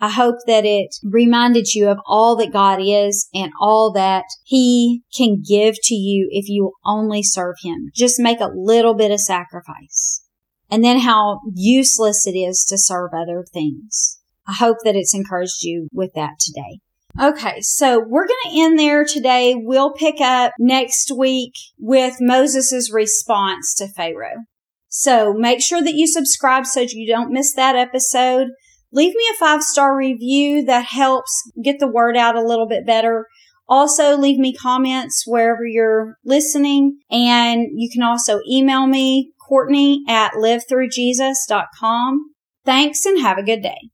I 0.02 0.08
hope 0.08 0.36
that 0.46 0.64
it 0.64 0.96
reminded 1.02 1.74
you 1.74 1.88
of 1.88 1.98
all 2.06 2.36
that 2.36 2.52
God 2.52 2.78
is 2.82 3.28
and 3.34 3.52
all 3.60 3.92
that 3.92 4.24
He 4.44 5.02
can 5.14 5.42
give 5.46 5.76
to 5.84 5.94
you 5.94 6.28
if 6.30 6.48
you 6.48 6.72
only 6.84 7.22
serve 7.22 7.56
Him. 7.62 7.90
Just 7.94 8.20
make 8.20 8.40
a 8.40 8.50
little 8.54 8.94
bit 8.94 9.10
of 9.10 9.20
sacrifice. 9.20 10.24
And 10.70 10.84
then 10.84 11.00
how 11.00 11.40
useless 11.54 12.26
it 12.26 12.36
is 12.36 12.64
to 12.68 12.78
serve 12.78 13.10
other 13.12 13.44
things. 13.52 14.20
I 14.46 14.54
hope 14.54 14.78
that 14.84 14.96
it's 14.96 15.14
encouraged 15.14 15.62
you 15.62 15.88
with 15.92 16.12
that 16.14 16.38
today. 16.38 16.80
Okay, 17.18 17.60
so 17.60 17.98
we're 18.06 18.26
going 18.26 18.38
to 18.44 18.60
end 18.60 18.78
there 18.78 19.04
today. 19.04 19.54
We'll 19.56 19.92
pick 19.92 20.20
up 20.20 20.52
next 20.58 21.10
week 21.16 21.52
with 21.78 22.16
Moses' 22.20 22.90
response 22.92 23.74
to 23.74 23.88
Pharaoh. 23.88 24.44
So 24.88 25.32
make 25.32 25.62
sure 25.62 25.82
that 25.82 25.94
you 25.94 26.06
subscribe 26.06 26.66
so 26.66 26.80
you 26.80 27.06
don't 27.06 27.32
miss 27.32 27.54
that 27.54 27.76
episode. 27.76 28.48
Leave 28.92 29.14
me 29.14 29.24
a 29.32 29.38
five 29.38 29.62
star 29.62 29.96
review 29.96 30.64
that 30.64 30.86
helps 30.86 31.30
get 31.62 31.78
the 31.78 31.90
word 31.90 32.16
out 32.16 32.36
a 32.36 32.44
little 32.44 32.66
bit 32.66 32.86
better. 32.86 33.26
Also, 33.68 34.16
leave 34.16 34.38
me 34.38 34.52
comments 34.52 35.22
wherever 35.26 35.64
you're 35.64 36.16
listening. 36.24 36.98
And 37.08 37.68
you 37.74 37.88
can 37.92 38.02
also 38.02 38.40
email 38.50 38.88
me, 38.88 39.32
Courtney 39.48 40.02
at 40.08 40.32
livethroughjesus.com. 40.32 42.30
Thanks 42.64 43.06
and 43.06 43.20
have 43.20 43.38
a 43.38 43.44
good 43.44 43.62
day. 43.62 43.90